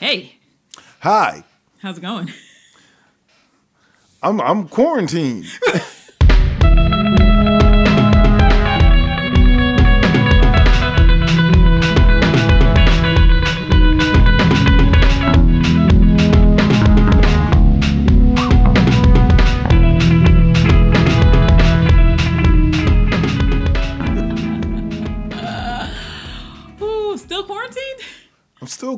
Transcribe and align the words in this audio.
Hey, 0.00 0.36
Hi, 1.00 1.44
how's 1.82 1.98
it 1.98 2.00
going? 2.00 2.32
I'm 4.22 4.40
I'm 4.40 4.66
quarantined. 4.66 5.44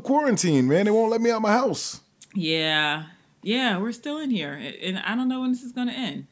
Quarantined, 0.02 0.68
man. 0.68 0.84
They 0.86 0.90
won't 0.90 1.10
let 1.10 1.20
me 1.20 1.30
out 1.30 1.42
my 1.42 1.52
house. 1.52 2.00
Yeah, 2.34 3.04
yeah, 3.42 3.78
we're 3.78 3.92
still 3.92 4.18
in 4.18 4.30
here, 4.30 4.52
and 4.82 4.98
I 4.98 5.14
don't 5.14 5.28
know 5.28 5.40
when 5.42 5.52
this 5.52 5.62
is 5.62 5.72
going 5.72 5.88
to 5.88 5.94
end. 5.94 6.26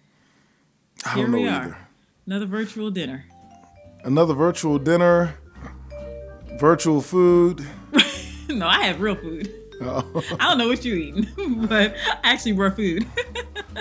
I 1.05 1.15
Here 1.15 1.25
don't 1.25 1.33
know 1.33 1.39
we 1.39 1.49
either. 1.49 1.71
are, 1.73 1.89
another 2.27 2.47
virtual 2.47 2.91
dinner. 2.91 3.27
Another 4.05 4.33
virtual 4.35 4.79
dinner, 4.79 5.35
virtual 6.59 7.01
food. 7.03 7.67
no, 8.49 8.67
I 8.67 8.85
have 8.85 9.01
real 9.01 9.15
food. 9.17 9.55
Oh, 9.83 10.23
I 10.39 10.51
don't 10.51 10.59
know 10.59 10.69
what 10.69 10.85
you 10.85 10.95
eating, 10.95 11.27
but 11.67 11.97
I 12.23 12.33
actually 12.35 12.53
brought 12.53 12.77
food. 12.77 13.07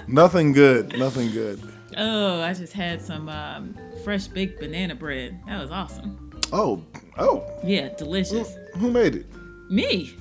nothing 0.08 0.54
good. 0.54 0.98
Nothing 0.98 1.30
good. 1.32 1.60
oh, 1.98 2.40
I 2.40 2.54
just 2.54 2.72
had 2.72 3.02
some 3.02 3.28
um, 3.28 3.76
fresh 4.06 4.28
baked 4.28 4.62
banana 4.62 4.96
bread. 4.96 5.38
That 5.46 5.60
was 5.62 5.72
awesome. 5.72 6.40
Oh, 6.54 6.86
oh. 7.18 7.44
Yeah, 7.66 7.90
delicious. 7.98 8.56
Who 8.78 8.92
made 8.92 9.16
it? 9.16 9.26
Me, 9.70 10.16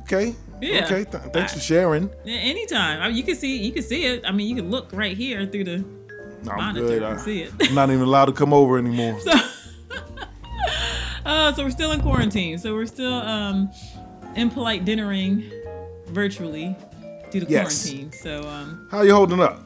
Okay. 0.00 0.34
Yeah. 0.60 0.84
Okay. 0.84 1.04
Th- 1.04 1.22
thanks 1.32 1.52
for 1.54 1.60
sharing. 1.60 2.10
Anytime. 2.26 3.00
I 3.00 3.08
mean, 3.08 3.16
you 3.16 3.22
can 3.22 3.34
see, 3.36 3.56
you 3.62 3.72
can 3.72 3.82
see 3.82 4.04
it. 4.04 4.24
I 4.26 4.32
mean, 4.32 4.48
you 4.48 4.54
can 4.56 4.70
look 4.70 4.90
right 4.92 5.16
here 5.16 5.46
through 5.46 5.64
the 5.64 5.84
I'm 6.50 6.56
monitor 6.56 6.86
good. 6.86 7.02
and 7.02 7.18
I, 7.18 7.22
see 7.22 7.42
it. 7.42 7.52
I'm 7.60 7.74
not 7.74 7.88
even 7.90 8.02
allowed 8.02 8.26
to 8.26 8.32
come 8.32 8.52
over 8.52 8.78
anymore. 8.78 9.18
Uh, 11.26 11.50
so 11.54 11.64
we're 11.64 11.70
still 11.70 11.92
in 11.92 12.02
quarantine. 12.02 12.58
So 12.58 12.74
we're 12.74 12.84
still 12.84 13.14
um, 13.14 13.70
impolite 14.36 14.84
dinnering 14.84 15.50
virtually 16.08 16.76
due 17.30 17.40
to 17.40 17.46
Yes. 17.48 17.82
quarantine. 17.88 18.12
So 18.12 18.46
um, 18.46 18.86
How 18.90 19.00
you 19.00 19.14
holding 19.14 19.40
up? 19.40 19.62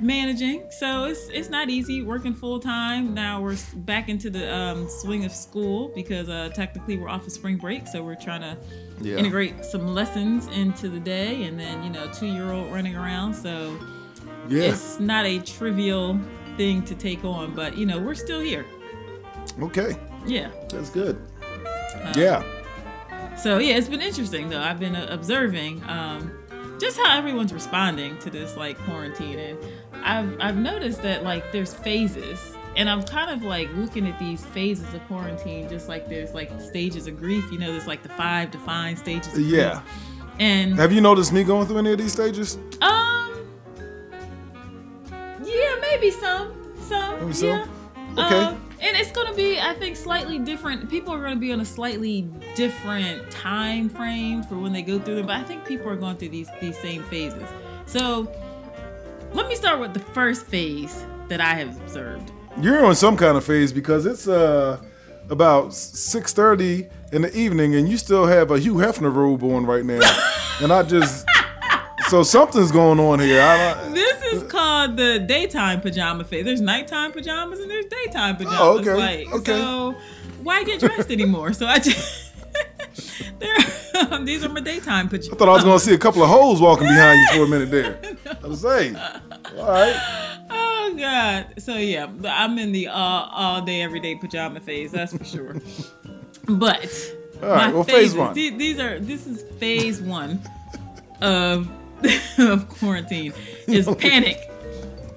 Managing. 0.00 0.64
So 0.78 1.04
it's 1.04 1.28
it's 1.28 1.48
not 1.50 1.68
easy 1.68 2.02
working 2.02 2.34
full 2.34 2.58
time. 2.60 3.14
Now 3.14 3.40
we're 3.40 3.56
back 3.76 4.08
into 4.08 4.30
the 4.30 4.52
um, 4.54 4.88
swing 4.88 5.24
of 5.24 5.32
school 5.32 5.88
because 5.94 6.28
uh, 6.28 6.50
technically 6.54 6.96
we're 6.96 7.08
off 7.08 7.26
of 7.26 7.32
spring 7.32 7.56
break. 7.56 7.86
So 7.86 8.02
we're 8.02 8.14
trying 8.16 8.40
to 8.42 8.56
Yeah. 9.02 9.16
integrate 9.16 9.64
some 9.64 9.86
lessons 9.94 10.46
into 10.48 10.88
the 10.88 11.00
day, 11.00 11.44
and 11.44 11.58
then 11.58 11.82
you 11.82 11.90
know 11.90 12.06
two 12.12 12.26
year 12.26 12.52
old 12.52 12.72
running 12.72 12.96
around. 12.96 13.34
So 13.34 13.78
Yeah. 14.48 14.64
it's 14.64 14.98
not 15.00 15.24
a 15.26 15.38
trivial 15.40 16.18
thing 16.56 16.82
to 16.84 16.94
take 16.94 17.24
on, 17.24 17.54
but 17.54 17.76
you 17.76 17.86
know 17.86 17.98
we're 17.98 18.14
still 18.14 18.40
here. 18.40 18.64
Okay. 19.60 19.96
Yeah. 20.26 20.48
That's 20.68 20.90
good. 20.90 21.18
Uh, 21.42 22.12
Yeah. 22.16 22.42
So 23.36 23.58
yeah, 23.58 23.76
it's 23.76 23.88
been 23.88 24.02
interesting 24.02 24.48
though. 24.50 24.60
I've 24.60 24.78
been 24.78 24.94
uh, 24.96 25.06
observing 25.10 25.82
um, 25.88 26.30
just 26.78 26.98
how 26.98 27.16
everyone's 27.16 27.52
responding 27.54 28.18
to 28.18 28.28
this 28.30 28.56
like 28.56 28.76
quarantine, 28.80 29.38
and 29.38 29.58
I've 30.04 30.36
I've 30.40 30.56
noticed 30.56 31.02
that 31.02 31.22
like 31.24 31.50
there's 31.52 31.74
phases, 31.74 32.56
and 32.76 32.88
I'm 32.88 33.02
kind 33.02 33.30
of 33.30 33.42
like 33.42 33.68
looking 33.74 34.06
at 34.08 34.18
these 34.18 34.44
phases 34.46 34.92
of 34.94 35.04
quarantine, 35.06 35.68
just 35.68 35.88
like 35.88 36.08
there's 36.08 36.32
like 36.34 36.50
stages 36.60 37.06
of 37.06 37.18
grief. 37.18 37.44
You 37.52 37.58
know, 37.58 37.70
there's 37.72 37.86
like 37.86 38.02
the 38.02 38.08
five 38.10 38.50
defined 38.50 38.98
stages. 38.98 39.38
Yeah. 39.38 39.82
And 40.38 40.74
Have 40.76 40.90
you 40.92 41.00
noticed 41.02 41.32
me 41.34 41.44
going 41.44 41.66
through 41.66 41.78
any 41.78 41.92
of 41.92 41.98
these 41.98 42.12
stages? 42.12 42.56
um, 42.80 43.46
yeah, 45.44 45.74
maybe 45.80 46.10
some, 46.10 46.52
some, 46.80 47.20
Maybe 47.20 47.32
some? 47.32 47.48
yeah. 47.48 47.66
Okay. 48.26 48.36
Um, 48.38 48.66
and 48.80 48.96
it's 48.96 49.12
gonna 49.12 49.34
be, 49.34 49.60
I 49.60 49.74
think, 49.74 49.96
slightly 49.96 50.38
different. 50.38 50.88
People 50.88 51.12
are 51.12 51.22
gonna 51.22 51.36
be 51.36 51.52
on 51.52 51.60
a 51.60 51.64
slightly 51.64 52.22
different 52.56 53.30
time 53.30 53.88
frame 53.90 54.42
for 54.42 54.58
when 54.58 54.72
they 54.72 54.80
go 54.82 54.98
through 54.98 55.16
them, 55.16 55.26
but 55.26 55.36
I 55.36 55.42
think 55.42 55.64
people 55.66 55.88
are 55.90 55.96
going 55.96 56.16
through 56.16 56.30
these 56.30 56.48
these 56.60 56.78
same 56.78 57.02
phases. 57.04 57.46
So, 57.86 58.32
let 59.32 59.48
me 59.48 59.54
start 59.54 59.80
with 59.80 59.94
the 59.94 60.00
first 60.00 60.46
phase 60.46 61.04
that 61.28 61.40
I 61.40 61.54
have 61.54 61.76
observed. 61.82 62.30
You're 62.60 62.84
on 62.84 62.94
some 62.94 63.16
kind 63.16 63.36
of 63.36 63.44
phase 63.44 63.72
because 63.72 64.06
it's 64.06 64.26
uh 64.28 64.80
about 65.28 65.68
6:30 65.68 66.88
in 67.12 67.22
the 67.22 67.36
evening 67.36 67.74
and 67.76 67.88
you 67.88 67.96
still 67.96 68.26
have 68.26 68.50
a 68.50 68.58
Hugh 68.58 68.74
Hefner 68.74 69.14
robe 69.14 69.42
on 69.44 69.64
right 69.66 69.84
now. 69.84 70.00
and 70.60 70.72
I 70.72 70.82
just 70.82 71.26
so 72.08 72.22
something's 72.22 72.72
going 72.72 72.98
on 72.98 73.20
here. 73.20 73.40
I 73.40 73.74
don't, 73.74 73.94
This 73.94 74.22
is 74.32 74.42
called 74.50 74.96
the 74.96 75.20
daytime 75.20 75.80
pajama 75.80 76.24
phase. 76.24 76.44
There's 76.44 76.60
nighttime 76.60 77.12
pajamas 77.12 77.60
and 77.60 77.70
there's 77.70 77.86
daytime 77.86 78.36
pajamas. 78.36 78.58
Oh, 78.60 78.78
okay, 78.80 78.94
Like, 78.94 79.32
okay. 79.32 79.52
So 79.52 79.94
why 80.42 80.64
get 80.64 80.80
dressed 80.80 81.10
anymore? 81.10 81.52
So 81.52 81.66
I 81.66 81.78
just. 81.78 82.29
these 84.24 84.44
are 84.44 84.48
my 84.48 84.60
daytime 84.60 85.08
pajamas. 85.08 85.32
I 85.32 85.36
thought 85.36 85.48
I 85.48 85.52
was 85.52 85.64
gonna 85.64 85.78
see 85.80 85.94
a 85.94 85.98
couple 85.98 86.22
of 86.22 86.28
hoes 86.28 86.60
walking 86.60 86.86
behind 86.86 87.20
you 87.32 87.38
for 87.38 87.44
a 87.44 87.48
minute 87.48 87.70
there. 87.70 88.00
I 88.42 88.46
was 88.46 88.60
saying, 88.60 88.96
all 88.96 89.66
right, 89.68 90.46
Oh 90.50 90.94
God. 90.98 91.54
So 91.62 91.76
yeah, 91.76 92.08
I'm 92.26 92.58
in 92.58 92.72
the 92.72 92.88
all 92.88 93.28
all 93.32 93.62
day 93.62 93.82
every 93.82 94.00
day 94.00 94.14
pajama 94.16 94.60
phase. 94.60 94.92
That's 94.92 95.16
for 95.16 95.24
sure. 95.24 95.56
but 96.48 97.12
All 97.42 97.48
right, 97.48 97.66
my 97.68 97.72
well, 97.72 97.84
phase 97.84 98.14
one. 98.14 98.34
the- 98.34 98.50
These 98.50 98.78
are 98.78 98.98
this 98.98 99.26
is 99.26 99.42
phase 99.58 100.00
one 100.00 100.40
of 101.20 101.68
of 102.38 102.68
quarantine 102.68 103.32
is 103.66 103.86
panic. 103.98 104.38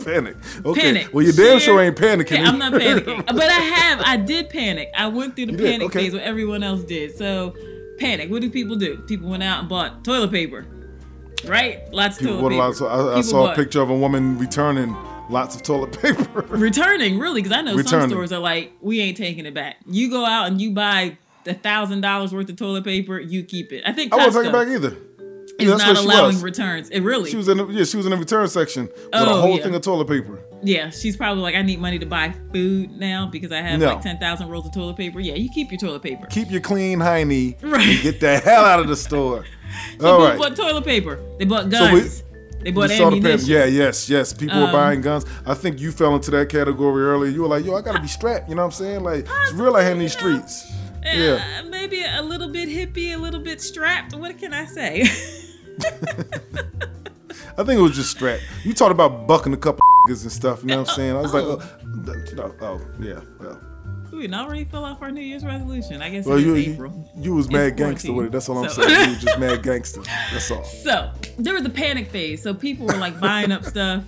panic. 0.04 0.36
Okay, 0.66 0.82
Panic. 0.82 1.10
well, 1.14 1.26
you 1.26 1.32
damn 1.32 1.60
sure 1.60 1.82
ain't 1.82 1.96
panicking. 1.96 2.40
Yeah, 2.40 2.50
I'm 2.50 2.60
not 2.60 2.74
panicking, 2.74 3.26
but 3.26 3.40
I 3.50 3.54
have. 3.54 4.02
I 4.06 4.18
did 4.18 4.50
panic. 4.50 4.92
I 4.98 5.08
went 5.08 5.36
through 5.38 5.46
the 5.48 5.52
You 5.54 5.58
panic 5.60 5.88
okay. 5.88 6.00
phase 6.02 6.14
what 6.14 6.24
everyone 6.24 6.62
else 6.62 6.84
did. 6.84 7.18
So, 7.18 7.56
panic. 7.98 8.30
What 8.30 8.42
do 8.42 8.50
people 8.50 8.76
do? 8.76 8.98
People 8.98 9.30
went 9.30 9.44
out 9.44 9.60
and 9.60 9.70
bought 9.70 10.04
toilet 10.04 10.32
paper, 10.32 10.66
right? 11.46 11.92
Lots 11.94 12.18
of 12.18 12.22
People, 12.28 12.40
toilet 12.40 12.50
paper. 12.52 12.64
about, 12.64 12.76
so 12.76 12.88
I, 12.88 13.18
I 13.18 13.22
saw 13.22 13.52
a 13.52 13.56
picture 13.56 13.82
of 13.82 13.90
a 13.90 13.96
woman 13.98 14.38
returning 14.38 14.96
lots 15.30 15.56
of 15.56 15.64
toilet 15.64 16.00
paper. 16.02 16.42
returning 16.50 17.20
really 17.20 17.42
because 17.42 17.58
I 17.58 17.62
know 17.62 17.78
some 17.82 18.10
stores 18.10 18.32
are 18.32 18.40
like, 18.40 18.74
we 18.82 19.00
ain't 19.00 19.18
taking 19.18 19.46
it 19.46 19.54
back. 19.54 19.78
You 19.86 20.10
go 20.10 20.26
out 20.26 20.48
and 20.48 20.62
you 20.62 20.72
buy 20.72 21.18
a 21.46 21.54
thousand 21.54 22.02
dollars 22.02 22.34
worth 22.34 22.50
of 22.50 22.56
toilet 22.56 22.84
paper, 22.84 23.20
you 23.20 23.44
keep 23.44 23.72
it. 23.74 23.84
I 23.86 23.92
think 23.94 24.14
I 24.14 24.18
won't 24.18 24.34
take 24.34 24.46
it 24.46 24.52
back 24.52 24.68
either. 24.68 24.96
Is 25.64 25.70
Yeah, 25.82 25.94
not 25.94 25.98
allowing 26.04 26.34
was. 26.36 26.44
returns. 26.44 26.90
It 26.90 27.02
really, 27.02 27.30
She 27.30 27.38
was 27.38 27.48
in 27.48 27.58
the, 27.58 27.66
yeah, 27.68 27.84
she 27.84 27.98
was 27.98 28.06
in 28.06 28.12
the 28.12 28.18
return 28.18 28.48
section 28.48 28.84
with 28.88 28.96
a 29.14 29.20
Oh, 29.30 29.42
whole 29.42 29.58
yeah. 29.58 29.64
thing 29.64 29.76
of 29.76 29.82
toilet 29.82 30.08
paper. 30.08 30.40
yeah. 30.62 30.90
She's 30.90 31.16
probably 31.18 31.44
like, 31.44 31.56
I 31.56 31.62
need 31.62 31.80
money 31.80 32.00
to 32.00 32.06
buy 32.06 32.34
food 32.52 32.92
now 32.98 33.28
because 33.32 33.52
I 33.52 33.62
have 33.62 33.80
No. 33.80 33.88
like 33.88 34.02
ten 34.02 34.18
thousand 34.18 34.50
rolls 34.50 34.66
of 34.66 34.74
toilet 34.74 34.98
paper. 34.98 35.20
Yeah, 35.20 35.36
you 35.36 35.50
keep 35.54 35.72
your 35.72 35.80
toilet 35.80 36.02
paper. 36.04 36.28
Keep 36.28 36.52
your 36.52 36.62
clean 36.62 37.00
hiney 37.00 37.56
Right. 37.62 38.00
get 38.02 38.20
the 38.20 38.38
hell 38.46 38.66
out 38.66 38.80
of 38.80 38.88
the 38.88 38.96
store. 38.96 39.46
So 40.00 40.06
All 40.08 40.20
right. 40.28 40.38
bought 40.38 40.56
toilet 40.56 40.86
paper. 40.86 41.20
They 41.40 41.46
bought 41.46 41.70
guns. 41.70 42.18
So 42.18 42.24
we- 42.26 42.64
they 42.64 42.72
bought 42.72 42.92
You 42.92 42.98
the 42.98 43.04
ammunition. 43.06 43.50
Yeah, 43.50 43.66
yes, 43.66 44.08
yes. 44.10 44.32
People 44.32 44.60
were 44.60 44.68
Um, 44.68 44.72
buying 44.72 45.02
guns. 45.02 45.26
I 45.48 45.54
think 45.56 45.82
you 45.82 45.92
fell 45.92 46.14
into 46.16 46.30
that 46.32 46.48
category 46.48 47.04
earlier. 47.04 47.30
You 47.32 47.42
were 47.42 47.48
like, 47.48 47.66
yo, 47.66 47.76
I 47.76 47.82
gotta 47.82 48.00
be 48.00 48.08
strapped. 48.08 48.48
You 48.50 48.56
know 48.56 48.62
what 48.62 48.68
I'm 48.68 48.72
saying? 48.86 49.04
Like, 49.04 49.28
it's 49.44 49.52
real 49.54 49.76
out 49.76 49.82
here 49.82 49.92
in 49.92 50.00
these 50.00 50.14
Possibly, 50.16 50.34
you 50.36 50.40
know. 50.40 50.46
streets. 50.48 50.72
Yeah. 51.04 51.44
Uh, 51.60 51.70
maybe 51.70 52.04
a 52.08 52.22
little 52.22 52.48
bit 52.50 52.70
hippie, 52.70 53.14
a 53.14 53.18
little 53.18 53.42
bit 53.42 53.60
strapped. 53.62 54.14
What 54.16 54.38
can 54.38 54.54
I 54.54 54.66
say? 54.66 55.04
I 57.58 57.64
think 57.64 57.80
it 57.80 57.82
was 57.82 57.96
just 57.96 58.12
strapped. 58.12 58.42
You 58.64 58.74
talked 58.74 58.92
about 58.92 59.28
bucking 59.28 59.54
a 59.54 59.58
couple 59.58 59.82
niggas 60.08 60.24
and 60.24 60.32
stuff. 60.32 60.62
You 60.62 60.70
know 60.70 60.82
what 60.82 60.90
I'm 60.90 60.96
saying? 60.96 61.16
I 61.16 61.22
was 61.22 61.34
like, 61.34 61.44
Oh. 61.44 61.62
oh, 62.40 62.56
oh, 62.62 62.82
yeah. 63.00 63.20
Well, 63.40 63.60
we 64.12 64.22
didn't 64.22 64.36
already 64.36 64.64
fill 64.66 64.86
off 64.86 65.02
our 65.02 65.12
New 65.12 65.22
Year's 65.22 65.44
resolution. 65.46 66.02
I 66.02 66.10
guess 66.10 66.26
well 66.26 66.40
you, 66.40 66.56
is 66.56 66.68
you, 66.68 66.74
April. 66.74 67.12
you 67.16 67.34
was 67.36 67.50
mad 67.52 67.78
gangster 67.78 68.08
quarantine, 68.10 68.16
with 68.16 68.26
it. 68.28 68.32
That's 68.32 68.50
all 68.50 68.64
I'm 68.64 68.70
so- 68.70 68.82
saying. 68.84 69.02
You 69.02 69.10
was 69.16 69.24
just 69.24 69.40
mad 69.40 69.64
gangster. 69.64 70.02
That's 70.32 70.50
all. 70.52 70.64
So 70.64 71.12
there 71.38 71.54
was 71.54 71.64
the 71.64 71.70
panic 71.70 72.10
phase. 72.10 72.42
So 72.42 72.54
people 72.54 72.86
were 72.88 72.98
like 72.98 73.20
buying 73.20 73.52
up 73.52 73.64
stuff, 73.66 74.04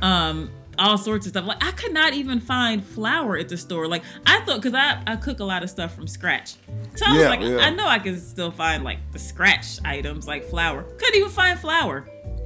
um, 0.00 0.50
all 0.78 0.96
sorts 0.98 1.26
of 1.26 1.30
stuff. 1.30 1.44
Like 1.46 1.62
I 1.64 1.70
could 1.72 1.92
not 1.92 2.14
even 2.14 2.40
find 2.40 2.84
flour 2.84 3.36
at 3.36 3.48
the 3.48 3.56
store. 3.56 3.86
Like 3.88 4.02
I 4.26 4.40
thought, 4.44 4.62
because 4.62 4.74
I, 4.74 5.02
I 5.06 5.16
cook 5.16 5.40
a 5.40 5.44
lot 5.44 5.62
of 5.62 5.70
stuff 5.70 5.94
from 5.94 6.06
scratch. 6.08 6.54
So 6.94 7.06
I 7.06 7.16
was 7.16 7.26
like, 7.26 7.40
yeah. 7.40 7.58
I 7.58 7.70
know 7.70 7.86
I 7.86 7.98
can 7.98 8.18
still 8.18 8.50
find 8.50 8.84
like 8.84 8.98
the 9.12 9.18
scratch 9.18 9.78
items 9.84 10.26
like 10.26 10.44
flour. 10.44 10.82
Couldn't 10.82 11.16
even 11.16 11.30
find 11.30 11.58
flour. 11.58 12.02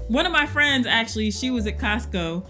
One 0.08 0.24
of 0.26 0.32
my 0.32 0.46
friends 0.46 0.86
actually, 0.86 1.30
she 1.30 1.50
was 1.50 1.66
at 1.66 1.78
Costco 1.78 2.46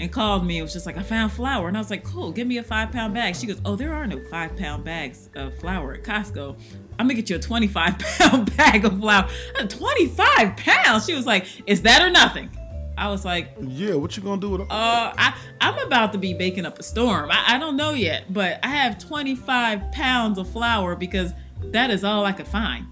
and 0.00 0.12
called 0.12 0.46
me. 0.46 0.58
It 0.58 0.62
was 0.62 0.72
just 0.72 0.86
like, 0.86 0.96
I 0.96 1.02
found 1.02 1.32
flour. 1.32 1.68
And 1.68 1.76
I 1.76 1.80
was 1.80 1.90
like, 1.90 2.04
cool, 2.04 2.32
give 2.32 2.46
me 2.46 2.58
a 2.58 2.62
five 2.62 2.90
pound 2.90 3.14
bag. 3.14 3.36
She 3.36 3.46
goes, 3.46 3.60
oh, 3.64 3.76
there 3.76 3.94
are 3.94 4.06
no 4.06 4.20
five 4.30 4.56
pound 4.56 4.84
bags 4.84 5.30
of 5.34 5.56
flour 5.58 5.94
at 5.94 6.02
Costco. 6.02 6.58
I'm 6.98 7.06
gonna 7.06 7.14
get 7.14 7.30
you 7.30 7.36
a 7.36 7.40
25 7.40 7.98
pound 8.18 8.56
bag 8.56 8.84
of 8.84 8.98
flour. 8.98 9.28
I 9.58 9.64
25 9.64 10.56
pounds? 10.56 11.06
She 11.06 11.14
was 11.14 11.26
like, 11.26 11.46
is 11.66 11.82
that 11.82 12.02
or 12.02 12.10
nothing? 12.10 12.50
I 12.98 13.08
was 13.08 13.24
like, 13.24 13.50
Yeah, 13.60 13.94
what 13.94 14.16
you 14.16 14.22
gonna 14.22 14.40
do 14.40 14.50
with 14.50 14.60
it? 14.62 14.66
uh, 14.70 15.12
I, 15.16 15.34
I'm 15.60 15.78
about 15.86 16.12
to 16.12 16.18
be 16.18 16.34
baking 16.34 16.66
up 16.66 16.78
a 16.78 16.82
storm. 16.82 17.30
I, 17.30 17.54
I 17.54 17.58
don't 17.58 17.76
know 17.76 17.92
yet, 17.92 18.32
but 18.32 18.58
I 18.62 18.68
have 18.68 18.98
25 18.98 19.92
pounds 19.92 20.38
of 20.38 20.48
flour 20.50 20.96
because 20.96 21.32
that 21.62 21.90
is 21.90 22.04
all 22.04 22.24
I 22.24 22.32
could 22.32 22.46
find. 22.48 22.86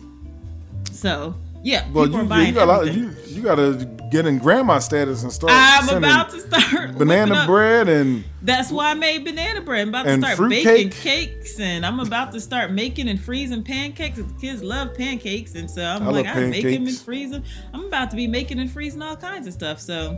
So 0.90 1.34
yeah, 1.66 1.84
Well, 1.90 2.04
people 2.04 2.20
you, 2.20 2.24
are 2.24 2.28
buying 2.28 2.46
you 2.46 2.52
got 2.54 2.68
lot, 2.68 2.94
you 2.94 3.10
you 3.26 3.42
got 3.42 3.56
to 3.56 3.84
get 4.08 4.24
in 4.24 4.38
grandma 4.38 4.78
status 4.78 5.24
and 5.24 5.32
start. 5.32 5.52
I'm 5.52 5.98
about 5.98 6.30
to 6.30 6.40
start 6.40 6.94
banana 6.98 7.44
bread 7.44 7.88
and 7.88 8.22
That's 8.40 8.70
why 8.70 8.92
I 8.92 8.94
made 8.94 9.24
banana 9.24 9.60
bread. 9.62 9.82
I'm 9.82 9.88
about 9.88 10.04
to 10.04 10.16
start 10.16 10.48
baking 10.48 10.90
cake? 10.90 10.92
cakes, 10.92 11.58
and 11.58 11.84
I'm 11.84 11.98
about 11.98 12.30
to 12.32 12.40
start 12.40 12.70
making 12.70 13.08
and 13.08 13.20
freezing 13.20 13.64
pancakes. 13.64 14.16
The 14.16 14.24
kids 14.40 14.62
love 14.62 14.94
pancakes, 14.94 15.56
and 15.56 15.68
so 15.68 15.82
I'm 15.82 16.04
I 16.04 16.10
like, 16.12 16.26
I 16.26 16.46
make 16.46 16.62
them 16.62 16.86
and 16.86 16.96
freeze 16.96 17.32
them. 17.32 17.42
I'm 17.74 17.86
about 17.86 18.10
to 18.10 18.16
be 18.16 18.28
making 18.28 18.60
and 18.60 18.70
freezing 18.70 19.02
all 19.02 19.16
kinds 19.16 19.48
of 19.48 19.52
stuff. 19.52 19.80
So 19.80 20.16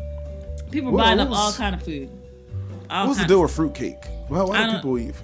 people 0.70 0.92
Well, 0.92 1.02
buying 1.02 1.18
up 1.18 1.30
all 1.30 1.54
kind 1.54 1.74
of 1.74 1.82
food. 1.82 2.10
All 2.90 3.06
what's 3.06 3.20
the 3.20 3.26
deal 3.26 3.40
with 3.40 3.52
fruitcake? 3.52 3.96
Well, 4.28 4.48
why 4.48 4.66
do 4.66 4.76
people 4.76 4.98
eat? 4.98 5.14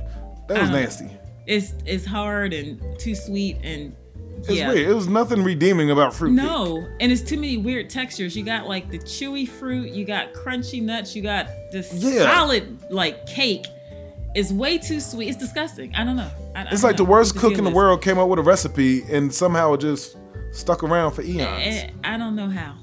That 0.48 0.62
was 0.62 0.70
nasty. 0.70 1.10
It's 1.46 1.74
it's 1.84 2.06
hard 2.06 2.54
and 2.54 2.80
too 2.98 3.14
sweet 3.14 3.58
and 3.62 3.94
It's 4.40 4.50
yeah. 4.50 4.68
weird. 4.68 4.88
It 4.90 4.94
was 4.94 5.08
nothing 5.08 5.42
redeeming 5.42 5.90
about 5.90 6.14
fruitcake. 6.14 6.44
No, 6.44 6.86
and 7.00 7.10
it's 7.10 7.22
too 7.22 7.36
many 7.36 7.56
weird 7.56 7.88
textures. 7.88 8.36
You 8.36 8.44
got 8.44 8.66
like 8.68 8.90
the 8.90 8.98
chewy 8.98 9.48
fruit, 9.48 9.90
you 9.90 10.04
got 10.04 10.32
crunchy 10.34 10.82
nuts, 10.82 11.14
you 11.16 11.22
got 11.22 11.46
this 11.72 11.92
Yeah. 11.94 12.24
solid 12.24 12.78
like 12.90 13.26
cake. 13.26 13.66
It's 14.34 14.50
way 14.50 14.78
too 14.78 15.00
sweet. 15.00 15.28
It's 15.28 15.38
disgusting. 15.38 15.94
I 15.94 16.04
don't 16.04 16.16
know. 16.16 16.30
I, 16.54 16.60
I 16.60 16.62
It's 16.72 16.82
don't 16.82 16.90
like 16.90 16.96
the 16.96 17.04
worst 17.04 17.36
cook 17.36 17.56
in 17.56 17.64
the 17.64 17.70
world 17.70 18.02
came 18.02 18.18
up 18.18 18.28
with 18.28 18.38
a 18.40 18.42
recipe 18.42 19.02
and 19.10 19.32
somehow 19.32 19.72
it 19.74 19.80
just 19.80 20.16
stuck 20.52 20.82
around 20.82 21.12
for 21.12 21.22
eons. 21.22 21.40
Eh, 21.40 21.90
I 22.02 22.18
don't 22.18 22.34
know 22.34 22.48
how. 22.48 22.74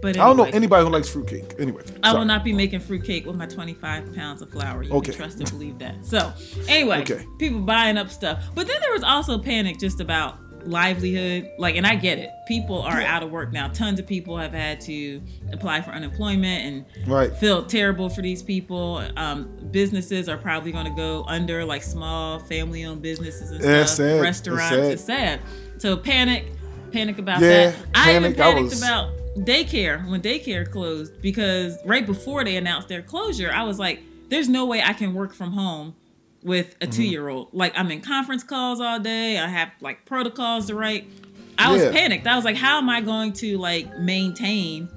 But 0.00 0.16
I 0.16 0.24
don't 0.26 0.36
know 0.36 0.44
anybody 0.44 0.84
who 0.84 0.90
likes 0.90 1.08
fruitcake. 1.08 1.54
Anyway, 1.60 1.82
I 2.02 2.12
will 2.12 2.24
not 2.24 2.42
be 2.42 2.52
making 2.52 2.80
fruitcake 2.80 3.24
with 3.24 3.36
my 3.36 3.46
25 3.46 4.12
pounds 4.16 4.42
of 4.42 4.50
flour. 4.50 4.82
You 4.82 4.90
Okay. 4.94 5.12
can 5.12 5.20
trust 5.20 5.38
and 5.38 5.48
believe 5.56 5.78
that. 5.78 6.04
So, 6.04 6.32
anyway, 6.66 7.02
Okay. 7.02 7.24
people 7.38 7.60
buying 7.60 7.96
up 7.96 8.10
stuff. 8.10 8.42
But 8.56 8.66
then 8.66 8.80
there 8.80 8.92
was 8.92 9.04
also 9.04 9.38
panic 9.38 9.78
just 9.78 10.00
about 10.00 10.38
livelihood. 10.66 11.50
Like, 11.58 11.76
and 11.76 11.86
I 11.86 11.94
get 11.96 12.18
it. 12.18 12.30
People 12.46 12.80
are 12.82 13.00
Yeah. 13.00 13.14
out 13.16 13.22
of 13.22 13.30
work 13.30 13.52
now. 13.52 13.68
Tons 13.68 13.98
of 14.00 14.06
people 14.06 14.36
have 14.36 14.52
had 14.52 14.80
to 14.82 15.20
apply 15.52 15.80
for 15.82 15.90
unemployment 15.90 16.64
and 16.64 17.08
Right. 17.08 17.34
feel 17.36 17.64
terrible 17.64 18.08
for 18.08 18.22
these 18.22 18.42
people. 18.42 19.02
Um, 19.16 19.48
businesses 19.70 20.28
are 20.28 20.36
probably 20.36 20.72
going 20.72 20.86
to 20.86 20.94
go 20.96 21.24
under, 21.28 21.64
like 21.64 21.82
small 21.82 22.38
family-owned 22.40 23.02
businesses 23.02 23.50
and 23.50 23.60
stuff. 23.62 23.82
It's 23.82 23.92
sad. 23.92 24.10
It's 24.16 24.22
Restaurants. 24.22 24.68
sad. 24.68 24.92
It's 24.92 25.04
sad. 25.04 25.40
So 25.78 25.96
panic, 25.96 26.46
panic 26.92 27.18
about 27.18 27.40
Yeah, 27.40 27.48
that. 27.70 27.74
I 27.94 28.10
even 28.16 28.34
panic. 28.34 28.38
I 28.40 28.42
panicked 28.52 28.70
was- 28.70 28.82
about 28.82 29.10
daycare 29.38 30.06
when 30.10 30.20
daycare 30.20 30.70
closed 30.70 31.20
because 31.22 31.78
right 31.86 32.06
before 32.06 32.44
they 32.44 32.56
announced 32.56 32.88
their 32.88 33.02
closure, 33.02 33.50
I 33.52 33.62
was 33.64 33.78
like, 33.78 34.00
"There's 34.28 34.48
no 34.48 34.66
way 34.66 34.82
I 34.82 34.92
can 34.92 35.14
work 35.14 35.32
from 35.34 35.52
home." 35.52 35.94
With 36.42 36.78
Mm-hmm. 36.80 36.90
a 36.90 36.92
two-year-old, 36.92 37.48
like 37.52 37.72
I'm 37.76 37.90
in 37.92 38.00
conference 38.00 38.42
calls 38.42 38.80
all 38.80 38.98
day. 38.98 39.38
I 39.38 39.46
have 39.46 39.70
like 39.80 40.04
protocols 40.06 40.66
to 40.66 40.74
write. 40.74 41.08
I 41.56 41.70
was 41.72 41.82
Yeah. 41.82 41.92
panicked. 41.92 42.26
I 42.26 42.34
was 42.34 42.44
like, 42.44 42.56
"How 42.56 42.78
am 42.78 42.88
I 42.88 43.00
going 43.00 43.32
to 43.34 43.58
like 43.58 43.96
maintain 43.98 44.88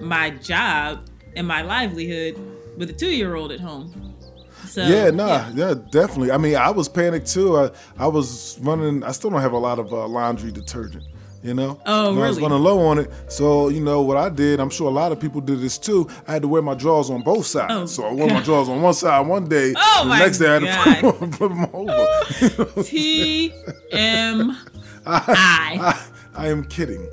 my 0.00 0.30
job 0.30 1.00
and 1.36 1.46
my 1.46 1.62
livelihood 1.62 2.38
with 2.78 2.88
a 2.90 2.92
two-year-old 2.92 3.52
at 3.52 3.60
home. 3.60 4.14
So 4.66 4.86
yeah, 4.86 5.10
nah, 5.10 5.48
yeah. 5.54 5.74
definitely. 5.90 6.30
I 6.30 6.38
mean, 6.38 6.56
I 6.56 6.70
was 6.70 6.88
panicked 6.88 7.28
too. 7.28 7.56
I, 7.56 7.70
I 7.98 8.06
was 8.06 8.58
running. 8.60 9.02
I 9.04 9.12
still 9.12 9.30
don't 9.30 9.40
have 9.40 9.52
a 9.52 9.58
lot 9.58 9.78
of 9.78 9.92
uh, 9.92 10.06
laundry 10.06 10.50
detergent. 10.50 11.04
You 11.42 11.54
know. 11.54 11.80
Oh, 11.86 12.10
And 12.10 12.18
I 12.18 12.26
was 12.28 12.36
really? 12.38 12.48
running 12.50 12.64
low 12.64 12.80
on 12.86 12.98
it. 12.98 13.10
So 13.28 13.68
you 13.68 13.80
know 13.80 14.00
what 14.02 14.16
I 14.16 14.28
did. 14.28 14.58
I'm 14.58 14.70
sure 14.70 14.88
a 14.88 14.90
lot 14.92 15.12
of 15.12 15.20
people 15.20 15.40
did 15.40 15.60
this 15.60 15.78
too. 15.78 16.08
I 16.26 16.32
had 16.32 16.42
to 16.42 16.48
wear 16.48 16.60
my 16.62 16.74
drawers 16.74 17.08
on 17.10 17.22
both 17.22 17.46
sides. 17.46 17.72
Oh, 17.72 17.86
so 17.86 18.04
I 18.04 18.12
wore 18.12 18.26
my 18.28 18.40
drawers 18.42 18.68
on 18.68 18.82
one 18.82 18.94
side 18.94 19.26
one 19.26 19.48
day. 19.48 19.72
Oh, 19.98 20.00
the 20.02 20.08
my 20.08 20.18
next 20.18 20.38
day 20.38 20.48
I 20.48 20.60
had 20.60 20.60
to 21.02 21.02
God. 21.02 21.18
flip 21.34 21.50
them- 21.50 21.68
over. 21.72 22.82
T 22.82 23.52
M 23.92 24.56
I. 25.06 26.04
I 26.34 26.48
am 26.48 26.64
kidding. 26.64 27.06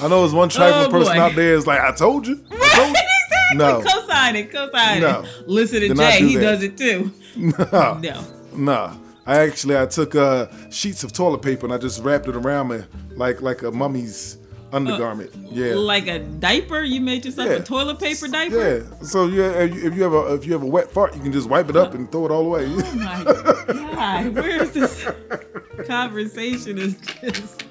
I 0.00 0.08
know 0.08 0.20
there's 0.20 0.32
one 0.34 0.46
oh, 0.46 0.48
trifling 0.50 0.86
Oh, 0.86 0.90
person 0.90 1.14
boy. 1.16 1.20
out 1.20 1.34
there 1.34 1.54
is 1.54 1.66
like, 1.66 1.80
I 1.80 1.92
told 1.92 2.26
you. 2.26 2.44
I 2.50 2.74
told 2.74 2.88
you. 2.88 3.02
exactly. 3.24 3.56
No. 3.58 3.82
Co-sign 3.82 4.36
it. 4.36 4.52
Co-sign 4.52 5.00
No. 5.00 5.22
it. 5.22 5.48
Listen 5.48 5.80
to 5.80 5.88
Did 5.88 5.96
Jay. 5.96 6.18
do 6.20 6.26
He 6.26 6.36
that. 6.36 6.42
does 6.42 6.62
it 6.62 6.76
too. 6.76 7.12
No. 7.36 7.98
No. 8.02 8.24
Nah. 8.54 8.94
I 9.26 9.38
actually 9.40 9.78
I 9.78 9.86
took 9.86 10.14
uh, 10.14 10.46
sheets 10.70 11.02
of 11.04 11.12
toilet 11.12 11.40
paper 11.42 11.64
and 11.66 11.72
I 11.74 11.78
just 11.78 12.02
wrapped 12.02 12.28
it 12.28 12.36
around 12.36 12.68
me 12.68 12.82
like 13.16 13.40
like 13.42 13.62
a 13.62 13.70
mummy's 13.70 14.38
undergarment. 14.72 15.30
yeah. 15.50 15.74
Like 15.74 16.08
a 16.08 16.18
diaper. 16.18 16.82
You 16.82 17.00
made 17.00 17.24
yourself 17.24 17.48
Yeah. 17.48 17.56
a 17.56 17.62
toilet 17.62 18.00
paper 18.00 18.26
diaper. 18.28 18.84
Yeah. 18.90 19.02
So 19.06 19.26
yeah, 19.28 19.50
if 19.62 19.74
you, 19.74 19.86
if 19.88 19.94
you 19.96 20.02
have 20.02 20.12
a 20.12 20.34
if 20.34 20.44
you 20.46 20.52
have 20.52 20.62
a 20.62 20.66
wet 20.66 20.90
fart, 20.90 21.14
you 21.14 21.22
can 21.22 21.32
just 21.32 21.48
wipe 21.48 21.68
it 21.70 21.76
up 21.76 21.94
and 21.94 22.10
throw 22.10 22.26
it 22.26 22.30
all 22.32 22.44
away. 22.46 22.66
Oh 22.68 22.94
my 22.96 23.24
God. 23.94 24.34
Where 24.34 24.62
is 24.62 24.72
this 24.72 25.06
conversation? 25.86 26.78
Is 26.78 26.96
just. 27.22 27.62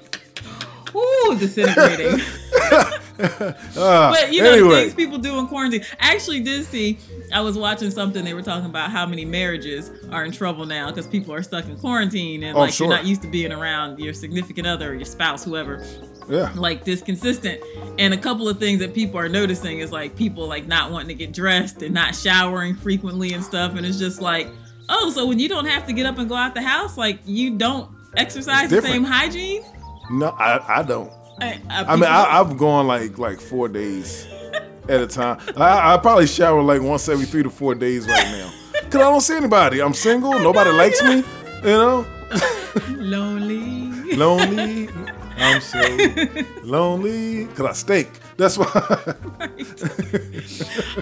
Ooh, 0.96 1.36
disintegrating. 1.38 2.20
Ah, 2.70 3.00
But 4.12 4.32
you 4.32 4.42
know 4.42 4.50
the 4.50 4.56
anyway, 4.58 4.82
things 4.84 4.94
people 4.94 5.18
do 5.18 5.38
in 5.38 5.46
quarantine. 5.46 5.84
I 6.00 6.14
actually 6.14 6.40
did 6.40 6.64
see. 6.66 6.98
I 7.32 7.40
was 7.40 7.56
watching 7.56 7.90
something. 7.90 8.24
They 8.24 8.34
were 8.34 8.42
talking 8.42 8.66
about 8.66 8.90
how 8.90 9.06
many 9.06 9.24
marriages 9.24 9.90
are 10.10 10.24
in 10.24 10.32
trouble 10.32 10.66
now 10.66 10.88
because 10.90 11.06
people 11.06 11.32
are 11.34 11.42
stuck 11.42 11.66
in 11.66 11.76
quarantine 11.78 12.42
and 12.44 12.56
Oh, 12.56 12.60
like 12.60 12.72
sure. 12.72 12.86
you're 12.88 12.96
not 12.96 13.06
used 13.06 13.22
to 13.22 13.28
being 13.28 13.52
around 13.52 13.98
your 13.98 14.12
significant 14.14 14.66
other, 14.66 14.90
or 14.90 14.94
your 14.94 15.04
spouse, 15.04 15.44
whoever, 15.44 15.84
yeah. 16.28 16.52
like 16.54 16.84
this 16.84 17.02
consistent. 17.02 17.60
And 17.98 18.14
a 18.14 18.18
couple 18.18 18.48
of 18.48 18.58
things 18.58 18.80
that 18.80 18.94
people 18.94 19.18
are 19.20 19.28
noticing 19.28 19.78
is 19.80 19.92
like 19.92 20.16
people 20.16 20.46
like 20.46 20.66
not 20.66 20.90
wanting 20.90 21.08
to 21.08 21.14
get 21.14 21.32
dressed 21.32 21.82
and 21.82 21.94
not 21.94 22.14
showering 22.14 22.74
frequently 22.76 23.32
and 23.32 23.42
stuff. 23.44 23.74
And 23.76 23.84
it's 23.86 23.98
just 23.98 24.20
like, 24.20 24.48
oh, 24.88 25.10
so 25.10 25.26
when 25.26 25.38
you 25.38 25.48
don't 25.48 25.66
have 25.66 25.86
to 25.86 25.92
get 25.92 26.06
up 26.06 26.18
and 26.18 26.28
go 26.28 26.34
out 26.34 26.54
the 26.54 26.62
house, 26.62 26.96
like 26.98 27.18
you 27.24 27.56
don't 27.56 27.88
exercise 28.16 28.70
the 28.70 28.82
same 28.82 29.04
hygiene. 29.04 29.62
No, 30.10 30.28
I, 30.38 30.80
I 30.80 30.82
don't. 30.82 31.12
I, 31.40 31.60
I 31.70 31.96
mean, 31.96 32.04
I, 32.04 32.40
I've 32.40 32.56
gone 32.56 32.86
like 32.86 33.18
like 33.18 33.40
four 33.40 33.68
days 33.68 34.26
at 34.88 35.00
a 35.00 35.06
time. 35.06 35.38
I, 35.56 35.94
I 35.94 35.96
probably 35.96 36.26
shower 36.26 36.62
like 36.62 36.80
once 36.82 37.08
every 37.08 37.26
three 37.26 37.42
to 37.42 37.50
four 37.50 37.74
days 37.74 38.06
right 38.06 38.24
now. 38.26 38.52
Cause 38.90 39.00
I 39.00 39.10
don't 39.10 39.20
see 39.20 39.36
anybody. 39.36 39.82
I'm 39.82 39.94
single. 39.94 40.38
Nobody 40.38 40.70
likes 40.70 41.02
me. 41.02 41.24
You 41.64 41.70
know, 41.70 42.06
lonely. 42.90 44.14
lonely. 44.14 44.88
I'm 45.36 45.60
so 45.60 45.80
lonely. 46.62 47.46
Cause 47.46 47.66
I 47.66 47.72
stink. 47.72 48.10
That's 48.36 48.58
why. 48.58 48.66
oh 48.74 49.14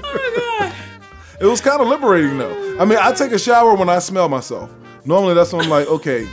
my 0.05 0.33
god. 0.37 0.75
it 1.41 1.47
was 1.47 1.61
kind 1.61 1.81
of 1.83 1.89
liberating 1.89 2.39
though. 2.39 2.79
I 2.79 2.85
mean, 2.85 2.99
I 3.01 3.13
take 3.13 3.33
a 3.33 3.39
shower 3.39 3.75
when 3.75 3.89
I 3.89 3.99
smell 3.99 4.29
myself. 4.29 4.71
Normally, 5.05 5.35
that's 5.35 5.53
when 5.53 5.63
I'm 5.63 5.71
like, 5.71 5.89
okay, 5.89 6.29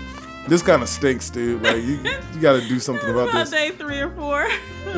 this 0.50 0.62
kind 0.62 0.82
of 0.82 0.90
stinks, 0.90 1.30
dude. 1.30 1.62
Like 1.62 1.78
you, 1.84 2.00
you 2.34 2.40
got 2.42 2.60
to 2.60 2.68
do 2.68 2.80
something 2.80 3.10
about 3.10 3.30
About 3.30 3.40
this. 3.42 3.52
day 3.52 3.70
three 3.72 4.00
or 4.00 4.10
four. 4.12 4.48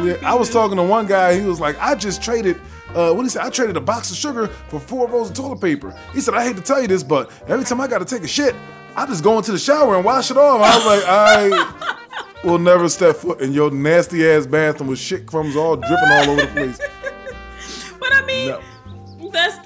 Yeah, 0.03 0.15
I 0.25 0.35
was 0.35 0.49
talking 0.49 0.77
to 0.77 0.83
one 0.83 1.05
guy. 1.05 1.39
He 1.39 1.45
was 1.45 1.59
like, 1.59 1.77
I 1.79 1.95
just 1.95 2.21
traded. 2.23 2.59
Uh, 2.95 3.13
what 3.13 3.23
he 3.23 3.29
said? 3.29 3.43
I 3.43 3.49
traded 3.49 3.77
a 3.77 3.81
box 3.81 4.11
of 4.11 4.17
sugar 4.17 4.47
for 4.47 4.79
four 4.79 5.07
rolls 5.07 5.29
of 5.29 5.35
toilet 5.35 5.61
paper. 5.61 5.97
He 6.13 6.19
said, 6.19 6.33
I 6.33 6.43
hate 6.43 6.57
to 6.57 6.61
tell 6.61 6.81
you 6.81 6.87
this, 6.87 7.03
but 7.03 7.31
every 7.47 7.63
time 7.63 7.79
I 7.79 7.87
got 7.87 7.99
to 7.99 8.05
take 8.05 8.23
a 8.23 8.27
shit, 8.27 8.53
I 8.97 9.05
just 9.05 9.23
go 9.23 9.37
into 9.37 9.53
the 9.53 9.59
shower 9.59 9.95
and 9.95 10.03
wash 10.03 10.29
it 10.29 10.35
off. 10.37 10.61
I 10.61 10.75
was 10.75 10.85
like, 10.85 11.03
I 11.07 12.43
will 12.43 12.59
never 12.59 12.89
step 12.89 13.15
foot 13.15 13.39
in 13.39 13.53
your 13.53 13.71
nasty 13.71 14.27
ass 14.29 14.45
bathroom 14.45 14.89
with 14.89 14.99
shit 14.99 15.25
crumbs 15.25 15.55
all 15.55 15.77
dripping 15.77 16.09
all 16.11 16.29
over 16.31 16.41
the 16.41 16.47
place. 16.47 16.81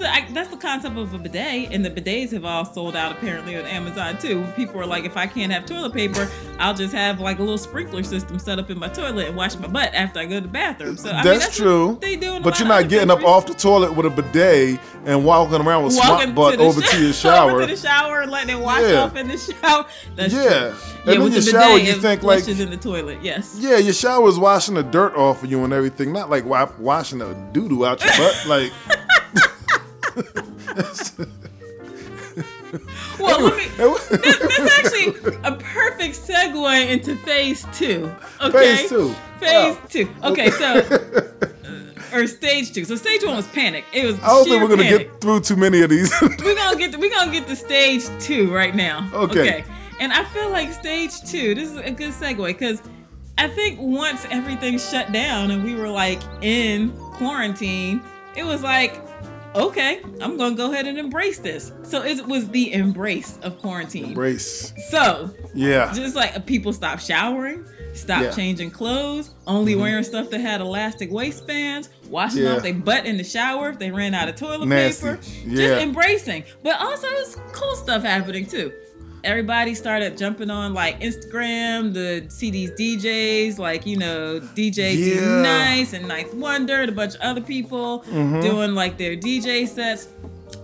The 0.06 0.14
I, 0.14 0.26
that's 0.32 0.50
the 0.50 0.56
concept 0.56 0.96
of 0.96 1.12
a 1.14 1.18
bidet, 1.18 1.72
and 1.72 1.84
the 1.84 1.90
bidets 1.90 2.32
have 2.32 2.44
all 2.44 2.64
sold 2.64 2.96
out 2.96 3.12
apparently 3.12 3.56
on 3.56 3.64
Amazon 3.64 4.18
too. 4.18 4.44
People 4.56 4.80
are 4.80 4.86
like, 4.86 5.04
if 5.04 5.16
I 5.16 5.26
can't 5.26 5.52
have 5.52 5.66
toilet 5.66 5.92
paper, 5.92 6.28
I'll 6.58 6.74
just 6.74 6.94
have 6.94 7.20
like 7.20 7.38
a 7.38 7.42
little 7.42 7.58
sprinkler 7.58 8.02
system 8.02 8.38
set 8.38 8.58
up 8.58 8.70
in 8.70 8.78
my 8.78 8.88
toilet 8.88 9.28
and 9.28 9.36
wash 9.36 9.56
my 9.56 9.68
butt 9.68 9.92
after 9.94 10.20
I 10.20 10.24
go 10.26 10.36
to 10.36 10.40
the 10.42 10.48
bathroom. 10.48 10.96
So 10.96 11.10
I 11.10 11.22
That's, 11.22 11.26
mean, 11.28 11.38
that's 11.38 11.56
true. 11.56 11.98
They 12.00 12.16
do, 12.16 12.40
but 12.40 12.58
you're 12.58 12.68
not 12.68 12.88
getting 12.88 13.10
up 13.10 13.22
off 13.24 13.46
the 13.46 13.54
toilet 13.54 13.92
with 13.94 14.06
a 14.06 14.10
bidet 14.10 14.80
and 15.04 15.24
walking 15.24 15.60
around 15.60 15.84
with 15.84 15.96
Walking 15.96 16.32
smart 16.32 16.34
butt 16.34 16.58
over 16.60 16.80
sh- 16.82 16.90
to 16.90 17.02
your 17.04 17.12
shower. 17.12 17.60
to 17.60 17.66
the 17.66 17.76
shower 17.76 18.22
and 18.22 18.30
letting 18.30 18.56
it 18.56 18.60
wash 18.60 18.82
Yeah. 18.82 19.02
off 19.02 19.16
in 19.16 19.28
the 19.28 19.36
shower. 19.38 19.86
That's 20.16 20.32
Yeah. 20.32 20.48
true. 20.48 20.74
And 21.06 21.06
yeah, 21.06 21.12
in 21.14 21.22
with 21.22 21.32
your 21.34 21.42
the 21.42 21.50
shower, 21.50 21.78
you 21.78 21.92
think, 21.94 22.22
like- 22.22 22.48
in 22.48 22.70
the 22.70 22.76
toilet. 22.76 23.18
Yes. 23.22 23.56
Yeah, 23.60 23.76
your 23.78 23.92
shower 23.94 24.28
is 24.28 24.38
washing 24.38 24.74
the 24.74 24.82
dirt 24.82 25.14
off 25.14 25.42
of 25.44 25.50
you 25.50 25.62
and 25.64 25.72
everything, 25.72 26.12
not 26.12 26.30
like 26.30 26.44
wa- 26.44 26.68
washing 26.78 27.18
the 27.18 27.34
doo 27.52 27.68
doo 27.68 27.86
out 27.86 28.02
your 28.04 28.12
butt. 28.16 28.44
Like, 28.46 28.72
Well, 33.18 33.40
let 33.42 33.56
me. 33.56 33.64
it 33.78 34.22
That's 34.22 34.78
actually 34.78 35.38
a 35.44 35.52
perfect 35.56 36.16
segue 36.16 36.88
into 36.90 37.16
phase 37.16 37.66
two. 37.72 38.12
Okay. 38.42 38.76
Phase 38.76 38.88
two. 38.90 39.14
Phase 39.40 39.74
Wow. 39.76 39.78
two. 39.88 40.08
Okay, 40.24 40.50
so 40.50 40.66
uh, 40.66 42.16
or 42.16 42.26
stage 42.26 42.72
two. 42.74 42.84
So 42.84 42.94
stage 42.96 43.24
one 43.24 43.36
was 43.36 43.46
panic. 43.48 43.84
It 43.92 44.04
was 44.04 44.18
I 44.22 44.26
don't 44.28 44.44
think 44.44 44.62
we're 44.62 44.68
gonna 44.68 44.82
panic. 44.82 45.12
get 45.12 45.20
through 45.20 45.40
too 45.40 45.56
many 45.56 45.80
of 45.82 45.90
these. 45.90 46.12
We're 46.20 46.54
gonna 46.54 46.76
get 46.78 46.92
to, 46.92 46.98
we're 46.98 47.10
gonna 47.10 47.32
get 47.32 47.46
to 47.48 47.56
stage 47.56 48.04
two 48.20 48.52
right 48.54 48.74
now. 48.74 49.08
Okay. 49.14 49.64
And 49.98 50.12
I 50.12 50.24
feel 50.24 50.50
like 50.50 50.72
stage 50.72 51.18
two. 51.22 51.54
This 51.54 51.70
is 51.70 51.78
a 51.78 51.90
good 51.90 52.12
segue 52.12 52.46
because 52.46 52.82
I 53.38 53.48
think 53.48 53.80
once 53.80 54.26
everything 54.30 54.78
shut 54.78 55.10
down 55.12 55.50
and 55.50 55.64
we 55.64 55.74
were 55.74 55.88
like 55.88 56.20
in 56.42 56.90
quarantine, 57.14 58.02
it 58.36 58.44
was 58.44 58.62
like, 58.62 59.00
okay, 59.56 60.00
I'm 60.20 60.36
gonna 60.36 60.54
go 60.54 60.70
ahead 60.72 60.86
and 60.86 60.98
embrace 60.98 61.38
this. 61.38 61.72
So 61.82 62.02
it 62.04 62.24
was 62.26 62.48
the 62.48 62.72
embrace 62.72 63.38
of 63.42 63.58
quarantine. 63.58 64.14
Brace. 64.14 64.72
So 64.90 65.30
Yeah. 65.54 65.92
just 65.94 66.14
like 66.14 66.46
people 66.46 66.72
stopped 66.72 67.02
showering, 67.02 67.64
stopped 67.94 68.20
Yeah. 68.22 68.28
Mm-hmm. 68.28 68.36
changing 68.36 68.70
clothes, 68.70 69.30
only 69.46 69.74
wearing 69.74 70.04
stuff 70.04 70.30
that 70.30 70.40
had 70.40 70.60
elastic 70.60 71.10
waistbands, 71.10 71.88
washing 72.10 72.42
Yeah. 72.44 72.56
off 72.56 72.62
their 72.62 72.74
butt 72.74 73.06
in 73.06 73.16
the 73.16 73.24
shower 73.24 73.70
if 73.70 73.78
they 73.78 73.90
ran 73.90 74.14
out 74.14 74.28
of 74.28 74.36
toilet 74.36 74.66
Nasty. 74.66 75.06
paper. 75.06 75.18
Yeah. 75.46 75.56
Just 75.68 75.82
embracing. 75.82 76.44
But 76.62 76.80
also 76.80 77.06
it's 77.08 77.36
cool 77.52 77.74
stuff 77.76 78.02
happening 78.02 78.46
too. 78.46 78.72
Everybody 79.26 79.74
started 79.74 80.16
jumping 80.16 80.50
on 80.50 80.72
like 80.72 81.00
Instagram 81.00 81.92
to 81.94 82.30
see 82.30 82.50
these 82.50 82.70
DJs, 82.72 83.58
like 83.58 83.84
you 83.84 83.96
know 83.98 84.40
DJ 84.40 84.94
Yeah. 85.16 85.42
Nice 85.42 85.92
and 85.92 86.06
Ninth 86.08 86.32
Wonder, 86.34 86.74
and 86.82 86.88
a 86.88 86.94
bunch 86.94 87.14
of 87.16 87.20
other 87.20 87.40
people 87.40 88.00
Mm-hmm. 88.06 88.40
doing 88.40 88.74
like 88.74 88.96
their 88.98 89.16
DJ 89.16 89.66
sets. 89.68 90.08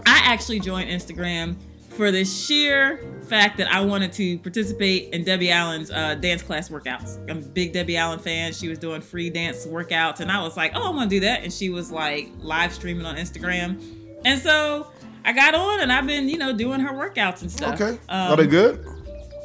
I 0.07 0.21
actually 0.25 0.61
joined 0.61 0.89
Instagram 0.89 1.57
for 1.91 2.11
the 2.11 2.25
sheer 2.25 3.05
fact 3.29 3.59
that 3.59 3.71
I 3.71 3.81
wanted 3.85 4.13
to 4.15 4.39
participate 4.39 5.13
in 5.13 5.25
Debbie 5.25 5.51
Allen's 5.51 5.91
uh, 5.91 6.15
dance 6.15 6.43
class 6.43 6.69
workouts. 6.71 7.19
I'm 7.31 7.39
a 7.39 7.41
big 7.41 7.73
Debbie 7.73 7.97
Allen 7.97 8.19
fan. 8.19 8.53
She 8.53 8.69
was 8.69 8.79
doing 8.79 9.01
free 9.01 9.29
dance 9.31 9.67
workouts, 9.67 10.21
and 10.21 10.31
I 10.31 10.41
was 10.43 10.57
like, 10.57 10.73
"Oh, 10.75 10.89
I'm 10.89 10.95
gonna 10.97 11.11
do 11.11 11.21
that." 11.21 11.43
And 11.43 11.53
she 11.53 11.69
was 11.71 11.91
like 11.91 12.29
live 12.39 12.73
streaming 12.73 13.07
on 13.07 13.17
Instagram, 13.17 13.83
and 14.25 14.41
so 14.41 14.87
I 15.25 15.33
got 15.33 15.55
on, 15.55 15.81
and 15.81 15.93
I've 15.93 16.07
been, 16.07 16.29
you 16.29 16.39
know, 16.39 16.53
doing 16.53 16.81
her 16.81 16.93
workouts 16.93 17.43
and 17.43 17.51
stuff. 17.51 17.81
Okay. 17.81 17.99
Um, 18.09 18.33
Are 18.33 18.37
they 18.37 18.47
good? 18.47 18.85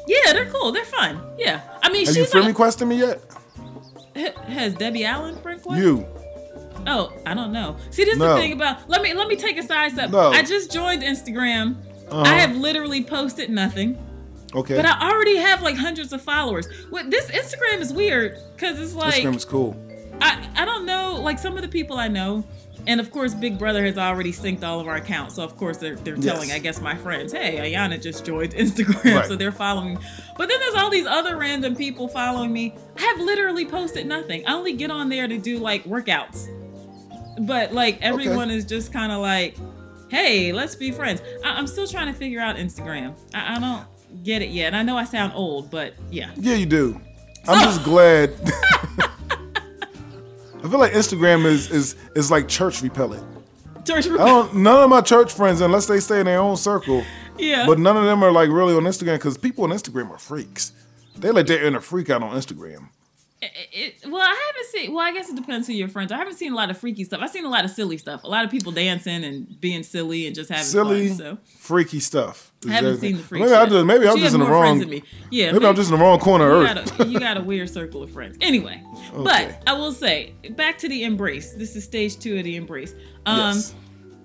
Yeah, 0.06 0.32
they're 0.32 0.50
cool. 0.50 0.72
They're 0.72 0.84
fun. 0.84 1.20
Yeah, 1.38 1.60
I 1.82 1.90
mean, 1.90 2.06
Have 2.06 2.16
you 2.16 2.22
she's 2.22 2.30
friend 2.32 2.44
not, 2.44 2.50
requested 2.50 2.88
me 2.88 2.96
yet? 2.98 3.20
has 4.46 4.74
Debbie 4.74 5.04
Allen 5.04 5.36
friend? 5.40 5.60
You. 5.70 6.06
Oh, 6.86 7.12
I 7.26 7.34
don't 7.34 7.52
know. 7.52 7.76
See, 7.90 8.04
this 8.04 8.14
is 8.14 8.18
No. 8.18 8.34
the 8.34 8.40
thing 8.40 8.52
about 8.52 8.88
let 8.88 9.02
me 9.02 9.12
let 9.12 9.28
me 9.28 9.36
take 9.36 9.58
a 9.58 9.62
side 9.62 9.92
step. 9.92 10.10
No. 10.10 10.30
I 10.30 10.42
just 10.42 10.72
joined 10.72 11.02
Instagram. 11.02 11.76
Uh-huh. 12.10 12.22
I 12.22 12.34
have 12.38 12.56
literally 12.56 13.04
posted 13.04 13.50
nothing, 13.50 13.98
Okay. 14.54 14.74
but 14.76 14.86
I 14.86 15.10
already 15.10 15.36
have 15.36 15.60
like 15.62 15.76
hundreds 15.76 16.12
of 16.12 16.22
followers. 16.22 16.66
What 16.90 17.10
this 17.10 17.26
Instagram 17.30 17.80
is 17.80 17.92
weird 17.92 18.38
because 18.56 18.80
it's 18.80 18.94
like 18.94 19.14
Instagram 19.22 19.36
is 19.36 19.44
cool. 19.44 19.76
I 20.20 20.48
I 20.56 20.64
don't 20.64 20.86
know 20.86 21.20
like 21.20 21.38
some 21.38 21.56
of 21.56 21.62
the 21.62 21.68
people 21.68 21.98
I 21.98 22.08
know. 22.08 22.44
And 22.88 23.00
of 23.00 23.10
course, 23.12 23.34
Big 23.34 23.58
Brother 23.58 23.84
has 23.84 23.96
already 23.98 24.32
synced 24.32 24.64
all 24.64 24.80
of 24.80 24.88
our 24.88 24.96
accounts. 24.96 25.34
So 25.36 25.44
of 25.44 25.56
course 25.56 25.76
they're 25.76 25.94
they're 25.96 26.16
Yes. 26.16 26.24
telling, 26.24 26.50
I 26.52 26.58
guess, 26.58 26.80
my 26.80 26.96
friends, 26.96 27.32
hey, 27.32 27.72
Ayana 27.72 28.02
just 28.02 28.24
joined 28.24 28.52
Instagram, 28.54 29.14
Right. 29.14 29.26
so 29.26 29.36
they're 29.36 29.52
following 29.52 29.94
me. 29.94 30.00
But 30.36 30.48
then 30.48 30.58
there's 30.58 30.74
all 30.74 30.88
these 30.90 31.06
other 31.06 31.36
random 31.36 31.76
people 31.76 32.08
following 32.08 32.52
me. 32.52 32.74
I 32.96 33.02
have 33.02 33.20
literally 33.20 33.66
posted 33.66 34.06
nothing. 34.06 34.44
I 34.46 34.54
only 34.54 34.72
get 34.72 34.90
on 34.90 35.08
there 35.10 35.28
to 35.28 35.38
do 35.38 35.58
like 35.58 35.84
workouts. 35.84 36.48
But 37.46 37.72
like 37.72 37.98
everyone 38.00 38.50
is 38.50 38.64
just 38.64 38.92
kind 38.92 39.12
of 39.12 39.20
like, 39.20 39.56
hey, 40.10 40.52
let's 40.52 40.74
be 40.74 40.90
friends. 40.90 41.20
I- 41.44 41.50
I'm 41.52 41.66
still 41.66 41.86
trying 41.86 42.06
to 42.06 42.14
figure 42.18 42.40
out 42.40 42.56
Instagram. 42.56 43.14
I, 43.34 43.56
I 43.56 43.60
don't 43.60 44.24
get 44.24 44.40
it 44.42 44.48
yet. 44.48 44.68
And 44.68 44.76
I 44.76 44.82
know 44.82 44.96
I 44.96 45.04
sound 45.04 45.34
old, 45.36 45.70
but 45.70 45.92
yeah. 46.10 46.30
Yeah, 46.36 46.54
you 46.54 46.66
do. 46.66 47.00
I'm 47.46 47.62
just 47.62 47.84
glad. 47.84 48.30
I 50.68 50.70
feel 50.70 50.80
like 50.80 50.92
Instagram 50.92 51.46
is 51.46 51.70
is 51.70 51.96
is 52.14 52.30
like 52.30 52.46
church 52.46 52.82
repellent. 52.82 53.26
Church 53.86 54.06
I 54.06 54.16
don't. 54.18 54.54
None 54.56 54.82
of 54.82 54.90
my 54.90 55.00
church 55.00 55.32
friends, 55.32 55.62
unless 55.62 55.86
they 55.86 55.98
stay 55.98 56.20
in 56.20 56.26
their 56.26 56.40
own 56.40 56.58
circle, 56.58 57.04
yeah. 57.38 57.64
but 57.64 57.78
none 57.78 57.96
of 57.96 58.04
them 58.04 58.22
are 58.22 58.30
like 58.30 58.50
really 58.50 58.74
on 58.74 58.82
Instagram 58.82 59.14
because 59.14 59.38
people 59.38 59.64
on 59.64 59.70
Instagram 59.70 60.10
are 60.10 60.18
freaks. 60.18 60.72
They 61.16 61.30
let 61.30 61.46
their 61.46 61.64
inner 61.64 61.80
freak 61.80 62.10
out 62.10 62.22
on 62.22 62.36
Instagram. 62.36 62.90
It, 63.40 63.52
it- 64.02 64.10
well, 64.10 64.20
I 64.22 64.28
haven't 64.48 64.66
seen. 64.72 64.92
Well, 64.92 65.04
I 65.04 65.12
guess 65.12 65.28
it 65.28 65.36
depends 65.36 65.68
who 65.68 65.72
your 65.72 65.88
friends. 65.88 66.10
are. 66.10 66.16
I 66.16 66.18
haven't 66.18 66.34
seen 66.36 66.52
a 66.52 66.56
lot 66.56 66.70
of 66.70 66.78
freaky 66.78 67.04
stuff. 67.04 67.20
I've 67.22 67.30
seen 67.30 67.44
a 67.44 67.48
lot 67.48 67.64
of 67.64 67.70
silly 67.70 67.96
stuff. 67.96 68.24
A 68.24 68.28
lot 68.28 68.44
of 68.44 68.50
people 68.50 68.72
dancing 68.72 69.22
and 69.22 69.60
being 69.60 69.84
silly 69.84 70.26
and 70.26 70.34
just 70.34 70.48
having 70.50 70.64
Silly, 70.64 71.08
fun. 71.08 71.16
So 71.18 71.38
freaky 71.58 72.00
stuff. 72.00 72.52
I 72.68 72.72
haven't 72.72 72.98
seen 72.98 73.16
the 73.16 73.22
freak. 73.22 73.42
Maybe 73.42 73.54
I 73.54 73.66
just 73.66 73.86
maybe 73.86 74.08
I'm 74.08 74.18
just 74.18 74.34
in 74.34 74.40
the 74.40 74.46
wrong. 74.46 74.80
Yeah, 75.30 75.52
Maybe 75.52 75.64
I'm 75.66 75.76
just 75.76 75.92
in 75.92 75.96
the 75.98 76.02
wrong 76.04 76.18
corner 76.18 76.50
of 76.50 76.62
Earth. 76.64 76.98
got, 76.98 77.06
a, 77.06 77.08
you 77.08 77.20
got 77.20 77.36
a 77.36 77.40
weird 77.40 77.70
circle 77.70 78.02
of 78.02 78.10
friends. 78.10 78.36
Anyway, 78.40 78.82
Okay. 79.14 79.22
but 79.22 79.62
I 79.68 79.74
will 79.74 79.92
say, 79.92 80.32
back 80.50 80.78
to 80.78 80.88
the 80.88 81.04
embrace. 81.04 81.52
This 81.52 81.76
is 81.76 81.84
stage 81.84 82.18
two 82.18 82.36
of 82.38 82.42
the 82.44 82.56
embrace. 82.56 82.94
Um, 83.26 83.38
Yes. 83.54 83.74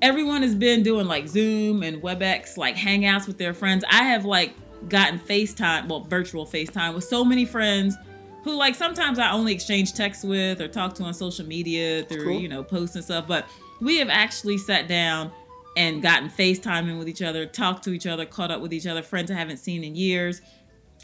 everyone 0.01 0.41
has 0.41 0.55
been 0.55 0.81
doing 0.81 1.05
like 1.05 1.27
Zoom 1.27 1.83
and 1.83 2.01
WebEx, 2.01 2.57
like 2.57 2.75
hangouts 2.75 3.27
with 3.27 3.37
their 3.37 3.53
friends. 3.53 3.83
I 3.91 4.05
have 4.05 4.25
like 4.25 4.53
gotten 4.89 5.19
FaceTime, 5.19 5.87
well, 5.87 5.99
virtual 6.01 6.47
FaceTime 6.47 6.95
with 6.95 7.03
so 7.03 7.23
many 7.23 7.45
friends 7.45 7.95
who 8.43 8.55
like 8.57 8.75
sometimes 8.75 9.19
I 9.19 9.31
only 9.31 9.53
exchange 9.53 9.93
texts 9.93 10.23
with 10.23 10.61
or 10.61 10.67
talk 10.67 10.93
to 10.95 11.03
on 11.03 11.13
social 11.13 11.45
media 11.45 12.03
through, 12.03 12.23
Cool. 12.25 12.39
you 12.39 12.47
know, 12.47 12.63
posts 12.63 12.95
and 12.95 13.03
stuff. 13.03 13.27
But 13.27 13.45
we 13.81 13.97
have 13.99 14.09
actually 14.09 14.57
sat 14.57 14.87
down 14.87 15.31
and 15.75 16.01
gotten 16.01 16.29
FaceTiming 16.29 16.99
with 16.99 17.09
each 17.09 17.21
other, 17.21 17.45
talked 17.45 17.83
to 17.85 17.91
each 17.93 18.05
other, 18.05 18.25
caught 18.25 18.51
up 18.51 18.61
with 18.61 18.73
each 18.73 18.85
other, 18.85 19.01
friends 19.01 19.31
I 19.31 19.35
haven't 19.35 19.57
seen 19.57 19.83
in 19.83 19.95
years. 19.95 20.41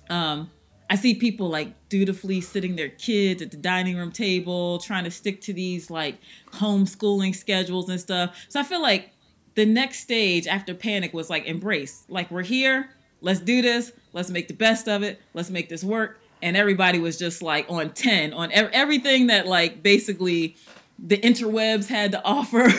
Um, 0.10 0.52
I 0.92 0.96
see 0.96 1.14
people 1.16 1.50
like 1.50 1.74
dutifully 1.90 2.42
sitting 2.42 2.76
their 2.76 2.90
kids 2.90 3.42
at 3.42 3.52
the 3.52 3.58
dining 3.58 3.96
room 3.98 4.12
table, 4.12 4.80
trying 4.80 5.04
to 5.04 5.12
stick 5.12 5.42
to 5.42 5.54
these 5.54 5.90
like 5.90 6.18
homeschooling 6.54 7.36
schedules 7.36 7.90
and 7.90 8.00
stuff. 8.00 8.46
So 8.50 8.60
I 8.60 8.64
feel 8.64 8.82
like 8.82 9.12
the 9.56 9.66
next 9.66 10.00
stage 10.00 10.48
after 10.48 10.74
panic 10.74 11.14
was 11.14 11.30
like 11.30 11.46
embrace. 11.46 12.06
Like 12.10 12.32
we're 12.32 12.44
here, 12.44 12.90
let's 13.22 13.40
do 13.40 13.62
this, 13.62 13.92
let's 14.14 14.30
make 14.30 14.48
the 14.48 14.54
best 14.54 14.88
of 14.88 15.04
it, 15.04 15.22
let's 15.34 15.50
make 15.50 15.70
this 15.70 15.84
work. 15.84 16.20
And 16.42 16.56
everybody 16.56 17.00
was 17.00 17.18
just 17.18 17.42
like 17.42 17.66
on 17.70 17.90
10 17.92 18.34
on 18.34 18.52
ev- 18.52 18.70
everything 18.72 19.28
that 19.28 19.46
like 19.46 19.84
basically 19.84 20.56
the 20.98 21.18
interwebs 21.18 21.88
had 21.88 22.12
to 22.14 22.24
offer. 22.26 22.70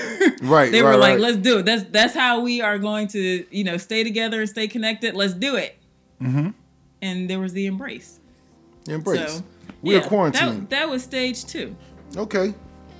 Right, 0.42 0.72
they 0.72 0.82
were 0.82 0.96
like, 0.96 1.12
right. 1.12 1.20
let's 1.20 1.36
do 1.36 1.58
it. 1.58 1.66
That's 1.66 1.84
that's 1.84 2.14
how 2.14 2.40
we 2.40 2.60
are 2.60 2.78
going 2.78 3.08
to, 3.08 3.44
you 3.50 3.64
know, 3.64 3.76
stay 3.76 4.02
together 4.04 4.40
and 4.40 4.48
stay 4.48 4.68
connected. 4.68 5.14
Let's 5.14 5.34
do 5.34 5.56
it. 5.56 5.78
Mm-hmm. 6.22 6.50
And 7.02 7.30
there 7.30 7.38
was 7.40 7.52
the 7.52 7.66
embrace. 7.66 8.20
Embrace. 8.88 9.36
So, 9.36 9.44
we 9.82 9.94
are 9.96 10.00
yeah, 10.00 10.08
quarantined. 10.08 10.62
That, 10.62 10.70
that 10.70 10.88
was 10.88 11.02
stage 11.02 11.44
two. 11.46 11.74
Okay. 12.16 12.54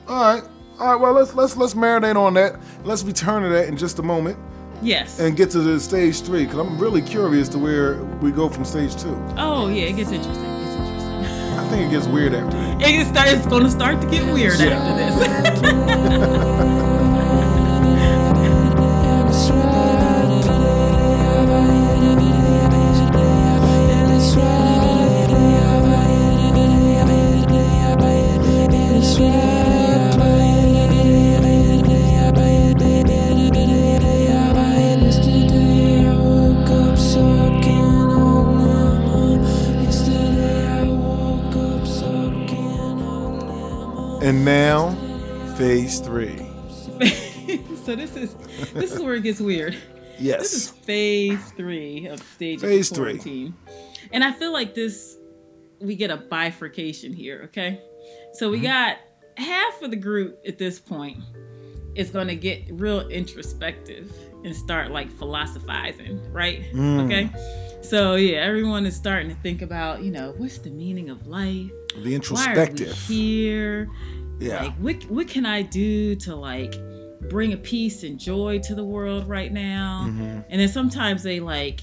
All 0.09 0.35
right. 0.35 0.43
All 0.79 0.93
right. 0.93 1.01
Well, 1.01 1.13
let's 1.13 1.35
let's 1.35 1.57
let's 1.57 1.75
marinate 1.75 2.17
on 2.17 2.35
that. 2.35 2.59
Let's 2.85 3.03
return 3.05 3.43
to 3.43 3.49
that 3.51 3.69
in 3.69 3.77
just 3.77 3.99
a 3.99 4.03
moment 4.03 4.39
Yes. 4.83 5.21
and 5.21 5.37
get 5.37 5.51
to 5.51 5.61
the 5.61 5.79
stage 5.79 6.23
three 6.23 6.45
because 6.45 6.59
I'm 6.59 6.79
really 6.79 7.03
curious 7.03 7.49
to 7.51 7.59
where 7.59 8.03
we 8.23 8.31
go 8.31 8.49
from 8.49 8.65
stage 8.65 8.97
two. 8.97 9.15
oh 9.37 9.69
yeah, 9.69 9.85
it 9.85 9.97
gets 9.97 10.11
interesting. 10.11 10.50
Think 11.71 11.87
it 11.87 11.91
gets 11.91 12.07
weird 12.07 12.35
after. 12.35 12.57
It 12.85 13.07
start, 13.07 13.29
it's 13.29 13.47
going 13.47 13.63
to 13.65 13.71
start 13.71 14.01
to 14.01 14.07
get 14.11 14.25
weird 14.33 14.59
Yeah. 14.59 14.77
after 14.77 15.71
this. 15.71 16.81
And 44.31 44.45
now, 44.45 44.95
phase 45.57 45.99
three. 45.99 46.37
so 47.85 47.97
this 47.97 48.15
is 48.15 48.33
this 48.75 48.93
is 48.93 49.01
where 49.01 49.17
it 49.17 49.25
gets 49.25 49.41
weird. 49.41 49.73
This 49.73 49.83
is 49.83 50.21
Yes. 50.21 50.69
phase 50.87 51.51
three 51.57 52.07
of 52.07 52.23
stage 52.23 52.61
Phase 52.61 52.93
of 52.93 52.97
three. 52.97 53.53
And 54.13 54.23
I 54.23 54.31
feel 54.31 54.53
like 54.53 54.77
this 54.77 55.17
we 55.81 55.97
get 55.97 56.13
a 56.13 56.17
bifurcation 56.17 57.13
here, 57.13 57.41
okay? 57.47 57.81
So 58.35 58.47
Mm-hmm. 58.47 58.53
we 58.53 58.61
got 58.61 58.99
half 59.37 59.83
of 59.83 59.91
the 59.91 59.97
group 59.97 60.39
at 60.47 60.59
this 60.59 60.79
point 60.79 61.19
is 61.97 62.11
gonna 62.11 62.37
get 62.37 62.67
real 62.71 63.09
introspective 63.09 64.13
and 64.45 64.55
start 64.55 64.93
like 64.93 65.11
philosophizing, 65.11 66.33
right? 66.33 66.73
Mm. 66.73 67.05
Okay. 67.07 67.81
So 67.83 68.15
yeah, 68.15 68.39
everyone 68.39 68.87
is 68.87 68.95
starting 68.95 69.29
to 69.35 69.43
think 69.43 69.61
about, 69.63 70.05
you 70.05 70.13
know, 70.13 70.35
what's 70.37 70.59
the 70.59 70.71
meaning 70.71 71.11
of 71.11 71.27
life? 71.27 71.73
The 71.97 72.15
introspective. 72.15 72.37
Why 72.47 72.63
are 72.63 72.67
we 72.67 72.71
introspective. 72.71 72.97
here? 73.09 73.89
Yeah. 74.41 74.65
Like, 74.65 74.75
what 74.77 75.05
what 75.11 75.29
can 75.29 75.45
I 75.47 75.63
do 75.63 76.17
to 76.17 76.35
like 76.35 76.75
bring 77.29 77.53
a 77.53 77.57
peace 77.57 78.03
and 78.03 78.19
joy 78.19 78.59
to 78.61 78.75
the 78.75 78.85
world 78.85 79.29
right 79.29 79.53
now? 79.53 80.07
Mhm. 80.09 80.45
And 80.49 80.61
then 80.61 80.69
sometimes 80.69 81.23
they 81.23 81.39
like 81.41 81.81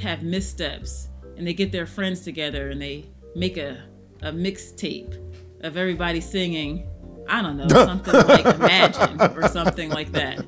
have 0.00 0.22
missteps 0.22 1.08
and 1.36 1.46
they 1.46 1.54
get 1.54 1.72
their 1.72 1.86
friends 1.86 2.20
together 2.20 2.68
and 2.68 2.80
they 2.80 3.06
make 3.34 3.56
a 3.56 3.78
a 4.22 4.30
mixtape 4.30 5.14
of 5.62 5.76
everybody 5.76 6.20
singing. 6.20 6.86
I 7.28 7.40
don't 7.42 7.56
know 7.56 7.68
something 7.86 8.12
like 8.12 8.44
Imagine 8.44 9.20
or 9.36 9.48
something 9.48 9.88
like 9.90 10.12
that, 10.12 10.44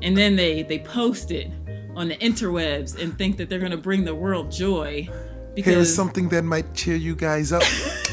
and 0.00 0.16
then 0.16 0.36
they 0.36 0.62
they 0.62 0.78
post 0.78 1.30
it 1.30 1.50
on 1.94 2.08
the 2.08 2.16
interwebs 2.16 3.00
and 3.00 3.16
think 3.18 3.36
that 3.36 3.48
they're 3.50 3.58
gonna 3.60 3.76
bring 3.76 4.04
the 4.04 4.14
world 4.14 4.50
joy 4.50 5.08
because 5.54 5.74
Here's 5.74 5.94
something 5.94 6.28
that 6.30 6.42
might 6.44 6.72
cheer 6.74 6.96
you 6.96 7.14
guys 7.14 7.52
up. 7.52 7.62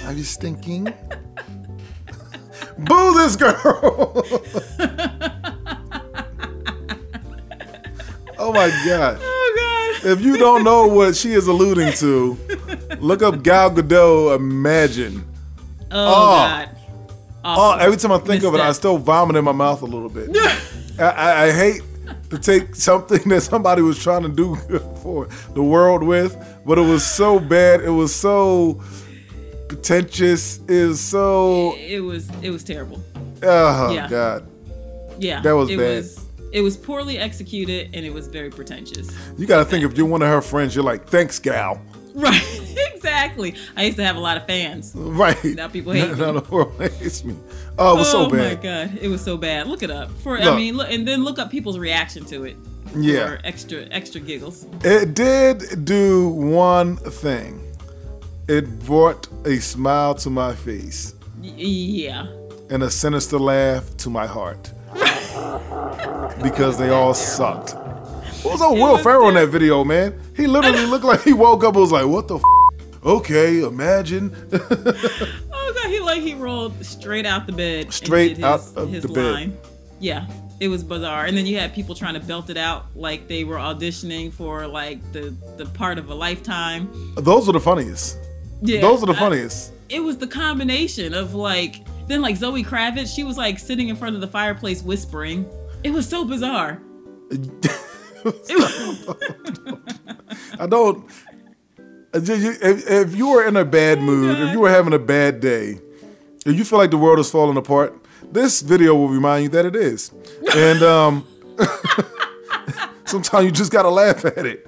I 0.06 0.14
was 0.14 0.36
thinking. 0.36 0.94
Boo 2.86 3.14
this 3.18 3.36
girl! 3.36 4.26
Oh 8.44 8.52
my 8.52 8.70
god. 8.88 9.20
Oh 9.22 9.98
god. 10.02 10.12
If 10.14 10.22
you 10.22 10.36
don't 10.36 10.64
know 10.64 10.88
what 10.88 11.16
she 11.16 11.34
is 11.34 11.46
alluding 11.48 11.94
to, 11.94 12.36
look 13.00 13.22
up 13.22 13.44
Gal 13.44 13.70
Gadot. 13.70 14.36
Imagine. 14.36 15.24
Oh, 15.92 16.08
Oh. 16.08 16.36
god. 16.38 16.70
Oh, 17.44 17.78
every 17.80 17.98
time 17.98 18.12
I 18.12 18.18
think 18.18 18.44
of 18.44 18.56
it, 18.56 18.60
I 18.62 18.72
still 18.72 18.98
vomit 18.98 19.36
in 19.36 19.44
my 19.46 19.52
mouth 19.52 19.84
a 19.84 19.86
little 19.86 20.10
bit. 20.10 20.30
I, 21.00 21.04
I, 21.04 21.44
I 21.46 21.52
hate 21.52 21.82
to 22.32 22.40
take 22.40 22.74
something 22.76 23.20
that 23.30 23.42
somebody 23.42 23.84
was 23.84 24.02
trying 24.02 24.24
to 24.24 24.30
do 24.30 24.56
for 25.04 25.28
the 25.54 25.62
world 25.62 26.02
with, 26.04 26.36
but 26.66 26.80
it 26.80 26.86
was 26.86 27.06
so 27.06 27.40
bad. 27.40 27.82
It 27.82 27.90
was 27.92 28.14
so 28.14 28.82
pretentious. 29.76 30.58
It 30.68 30.88
was 30.88 31.00
so. 31.00 31.76
it 31.78 32.00
was 32.00 32.30
it 32.42 32.50
was 32.50 32.64
terrible. 32.64 33.02
Oh 33.44 33.92
Yeah. 33.94 34.08
God! 34.10 34.48
Yeah. 35.20 35.42
That 35.42 35.54
was 35.56 35.70
it 35.70 35.78
bad. 35.78 35.98
Was, 35.98 36.26
it 36.52 36.62
was 36.62 36.76
poorly 36.76 37.18
executed 37.18 37.90
and 37.94 38.06
it 38.06 38.14
was 38.14 38.28
very 38.28 38.50
pretentious. 38.50 39.10
You 39.38 39.48
got 39.48 39.60
to 39.60 39.66
think 39.66 39.86
if 39.86 39.98
you're 39.98 40.06
one 40.08 40.22
of 40.22 40.28
her 40.28 40.42
friends, 40.42 40.76
you're 40.76 40.84
like, 40.84 41.08
"Thanks, 41.08 41.40
gal." 41.40 41.82
Right. 42.14 42.44
exactly. 42.94 43.56
I 43.78 43.86
used 43.86 43.96
to 43.98 44.04
have 44.04 44.18
a 44.18 44.20
lot 44.20 44.36
of 44.36 44.46
fans. 44.46 44.92
Right 44.94 45.42
Now 45.46 45.70
people 45.70 45.94
hate 45.94 46.18
now, 46.18 46.34
me. 46.34 46.40
the 46.42 46.50
world 46.54 46.74
hates 46.78 47.24
me. 47.24 47.36
Oh, 47.80 47.96
it 47.96 48.00
was 48.00 48.12
so 48.12 48.30
bad. 48.30 48.40
oh 48.40 48.44
my 48.50 48.56
god, 48.62 48.98
it 49.02 49.08
was 49.08 49.24
so 49.24 49.38
bad. 49.38 49.68
Look 49.68 49.82
it 49.82 49.90
up. 49.92 50.12
For 50.22 50.38
I 50.38 50.54
mean, 50.56 50.76
look, 50.76 50.92
and 50.92 51.08
then 51.08 51.24
look 51.24 51.40
up 51.40 51.50
people's 51.50 51.80
reaction 51.80 52.26
to 52.26 52.44
it. 52.44 52.58
Yeah. 52.96 53.38
Extra 53.46 53.86
extra 53.92 54.20
giggles. 54.20 54.66
It 54.84 55.14
did 55.14 55.86
do 55.86 56.28
one 56.28 56.98
thing. 56.98 57.66
It 58.48 58.80
brought 58.86 59.28
a 59.46 59.60
smile 59.60 60.16
to 60.16 60.30
my 60.30 60.56
face 60.56 61.16
yeah. 61.42 62.28
and 62.70 62.84
a 62.84 62.90
sinister 62.90 63.40
laugh 63.40 63.96
to 63.98 64.10
my 64.10 64.26
heart. 64.26 64.72
because 66.44 66.78
they 66.78 66.90
all 66.90 67.14
sucked. 67.14 67.76
What 68.44 68.54
was 68.54 68.62
old 68.62 68.80
Will 68.80 68.98
Ferrell 68.98 69.30
in 69.30 69.36
that 69.36 69.50
video, 69.50 69.84
man? 69.84 70.20
He 70.36 70.48
literally 70.48 70.86
looked 70.86 71.06
like 71.06 71.22
he 71.22 71.34
woke 71.34 71.64
up 71.64 71.76
and 71.76 71.82
was 71.82 71.92
like, 71.92 72.08
what 72.08 72.28
the 72.28 72.38
f? 72.38 72.42
Okay, 73.04 73.62
imagine. 73.62 74.36
Oh 75.64 75.74
god, 75.76 75.90
he 75.90 76.00
like 76.00 76.22
he 76.22 76.34
rolled 76.34 76.84
straight 76.84 77.26
out 77.26 77.46
the 77.46 77.54
bed. 77.54 77.94
Straight 77.94 78.36
did 78.36 78.44
out 78.44 78.60
his, 78.60 78.74
of 78.76 78.90
his 78.90 79.04
the 79.04 79.10
bed. 79.10 79.34
line. 79.34 79.58
Yeah. 80.00 80.28
It 80.60 80.68
was 80.68 80.84
bizarre. 80.84 81.26
And 81.26 81.38
then 81.38 81.46
you 81.46 81.58
had 81.58 81.74
people 81.74 81.96
trying 81.96 82.16
to 82.16 82.20
belt 82.20 82.50
it 82.50 82.58
out 82.58 82.88
like 82.96 83.28
they 83.28 83.44
were 83.46 83.56
auditioning 83.56 84.34
for 84.34 84.68
like 84.68 85.00
the 85.14 85.34
the 85.58 85.66
part 85.68 85.98
of 85.98 86.10
a 86.10 86.14
lifetime. 86.14 86.90
Those 87.16 87.48
were 87.48 87.54
the 87.54 87.60
funniest. 87.60 88.18
Yeah. 88.62 88.82
Those 88.82 89.04
are 89.04 89.08
the 89.08 89.14
I- 89.14 89.20
funniest. 89.20 89.74
it 89.90 90.00
was 90.02 90.18
the 90.18 90.28
combination 90.28 91.14
of 91.14 91.34
like 91.34 91.84
then 92.08 92.22
like 92.22 92.36
Zoe 92.38 92.64
Kravitz, 92.64 93.14
she 93.16 93.24
was 93.24 93.38
like 93.38 93.58
sitting 93.60 93.90
in 93.90 93.96
front 93.96 94.16
of 94.16 94.22
the 94.22 94.28
fireplace 94.28 94.82
whispering. 94.84 95.46
It 95.84 95.92
was 95.92 96.08
so 96.08 96.26
bizarre. 96.26 96.82
I 100.60 100.68
don't. 100.68 101.10
I 102.14 102.18
If, 102.18 102.90
if 102.90 103.16
you 103.16 103.30
were 103.30 103.46
in 103.48 103.56
a 103.56 103.64
bad 103.66 104.02
mood, 104.02 104.38
if 104.40 104.52
you 104.54 104.60
were 104.60 104.70
having 104.70 104.94
a 104.94 105.00
bad 105.00 105.40
day, 105.40 105.80
if 106.46 106.58
you 106.58 106.66
feel 106.66 106.78
like 106.80 106.92
the 106.92 106.98
world 106.98 107.20
is 107.20 107.32
falling 107.32 107.58
apart, 107.58 107.98
this 108.32 108.62
video 108.62 108.96
will 108.96 109.08
remind 109.10 109.44
you 109.44 109.50
that 109.50 109.66
it 109.66 109.76
is. 109.76 110.12
And 110.56 110.84
um, 110.84 111.26
sometimes 113.06 113.46
you 113.46 113.52
just 113.52 113.72
gotta 113.72 113.90
laugh 113.90 114.26
at 114.26 114.46
it. 114.46 114.68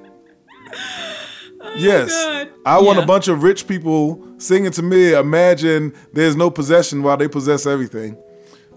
Yes, 1.78 2.10
God. 2.10 2.50
I 2.66 2.80
want 2.82 2.98
Yeah. 2.98 3.04
a 3.04 3.08
bunch 3.08 3.28
of 3.28 3.44
rich 3.44 3.68
people 3.68 4.26
singing 4.38 4.72
to 4.72 4.82
me. 4.82 5.14
Imagine 5.14 5.94
there's 6.14 6.36
no 6.36 6.50
possession 6.50 7.04
while 7.04 7.18
they 7.18 7.28
possess 7.28 7.66
everything. 7.66 8.18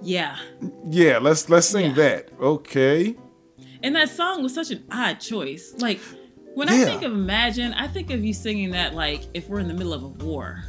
yeah. 0.03 0.37
Yeah, 0.88 1.19
let's 1.19 1.49
let's 1.49 1.67
sing 1.69 1.87
Yeah. 1.87 1.93
that. 1.95 2.29
Okay. 2.41 3.17
And 3.83 3.95
that 3.97 4.09
song 4.11 4.43
was 4.43 4.53
such 4.55 4.71
an 4.71 4.85
odd 4.91 5.21
choice. 5.21 5.75
Like 5.79 6.00
when 6.55 6.69
I 6.69 6.79
Yeah. 6.79 6.85
think 6.87 7.03
of 7.03 7.12
Imagine, 7.12 7.73
I 7.75 7.87
think 7.88 8.11
of 8.11 8.25
you 8.25 8.33
singing 8.33 8.71
that 8.73 8.95
like 8.95 9.23
if 9.35 9.49
we're 9.49 9.61
in 9.61 9.69
the 9.69 9.75
middle 9.75 9.93
of 9.93 10.03
a 10.03 10.09
war 10.25 10.65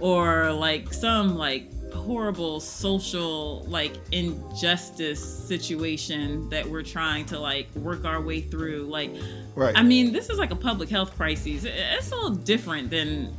or 0.00 0.52
like 0.52 0.92
some 0.92 1.36
like 1.36 1.70
horrible 1.92 2.60
social 2.60 3.64
like 3.68 3.92
injustice 4.12 5.20
situation 5.46 6.48
that 6.50 6.66
we're 6.68 6.82
trying 6.82 7.24
to 7.26 7.38
like 7.38 7.68
work 7.74 8.04
our 8.04 8.20
way 8.20 8.40
through. 8.40 8.86
Like 8.88 9.14
Right. 9.58 9.76
I 9.76 9.82
mean, 9.82 10.12
this 10.12 10.30
is 10.30 10.38
like 10.38 10.52
a 10.52 10.56
public 10.56 10.88
health 10.88 11.16
crisis. 11.16 11.64
It's 11.64 12.12
a 12.12 12.14
little 12.14 12.30
different 12.30 12.90
than 12.90 13.34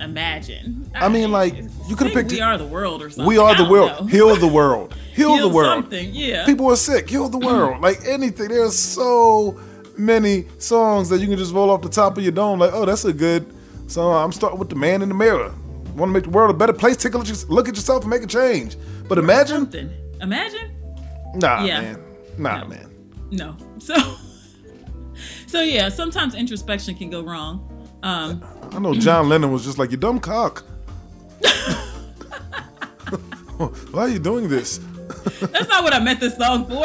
Imagine. 0.00 0.90
I 0.94 1.08
mean, 1.08 1.32
like, 1.32 1.54
you 1.88 1.96
could've 1.96 2.12
picked 2.12 2.30
We 2.30 2.40
Are 2.42 2.58
the 2.58 2.66
World 2.66 3.02
or 3.02 3.08
something. 3.08 3.26
we 3.26 3.38
are 3.38 3.54
the 3.56 3.64
world. 3.68 4.00
know. 4.02 4.06
Heal 4.06 4.36
the 4.36 4.46
world. 4.46 4.94
Heal, 5.14 5.34
Heal 5.36 5.48
the 5.48 5.54
world. 5.54 5.84
Something, 5.84 6.10
yeah. 6.14 6.44
People 6.44 6.66
are 6.70 6.76
sick. 6.76 7.08
Heal 7.08 7.28
the 7.30 7.38
world. 7.38 7.80
Like 7.86 7.98
anything. 8.06 8.48
There's 8.48 8.78
so 8.78 9.58
many 9.96 10.46
songs 10.58 11.08
that 11.08 11.20
you 11.20 11.26
can 11.26 11.38
just 11.38 11.54
roll 11.54 11.70
off 11.70 11.80
the 11.80 11.88
top 11.88 12.18
of 12.18 12.22
your 12.22 12.32
dome. 12.32 12.58
Like, 12.58 12.72
oh, 12.74 12.84
that's 12.84 13.06
a 13.06 13.12
good 13.12 13.46
song. 13.86 14.22
I'm 14.22 14.32
starting 14.32 14.58
with 14.58 14.68
the 14.68 14.76
man 14.76 15.00
in 15.00 15.08
the 15.08 15.14
mirror. 15.14 15.52
Want 15.94 16.10
to 16.10 16.12
make 16.12 16.24
the 16.24 16.30
world 16.30 16.50
a 16.50 16.58
better 16.58 16.74
place? 16.74 16.98
Take 16.98 17.14
a 17.14 17.18
look, 17.18 17.28
look 17.48 17.66
at 17.68 17.74
yourself 17.74 18.02
and 18.02 18.10
make 18.10 18.22
a 18.22 18.26
change. 18.26 18.76
But 19.08 19.16
imagine, 19.16 19.56
something. 19.56 19.90
Imagine? 20.20 20.72
nah, 21.36 21.64
Yeah. 21.64 21.80
man, 21.80 22.04
nah, 22.36 22.60
No. 22.60 22.66
man. 22.68 22.90
No. 23.30 23.56
So 23.78 23.94
So 25.46 25.62
yeah, 25.62 25.88
sometimes 25.88 26.34
introspection 26.34 26.94
can 26.96 27.10
go 27.10 27.22
wrong. 27.22 27.68
Um 28.02 28.44
I 28.72 28.78
know 28.78 28.94
John 28.94 29.28
Lennon 29.28 29.50
was 29.52 29.64
just 29.64 29.78
like, 29.78 29.90
you 29.90 29.96
dumb 29.96 30.20
cock. 30.20 30.64
Why 33.90 34.02
are 34.02 34.08
you 34.08 34.18
doing 34.18 34.48
this? 34.48 34.78
that's 35.40 35.68
not 35.68 35.82
what 35.84 35.94
I 35.94 35.98
meant 36.00 36.20
this 36.20 36.36
song 36.36 36.66
for. 36.68 36.84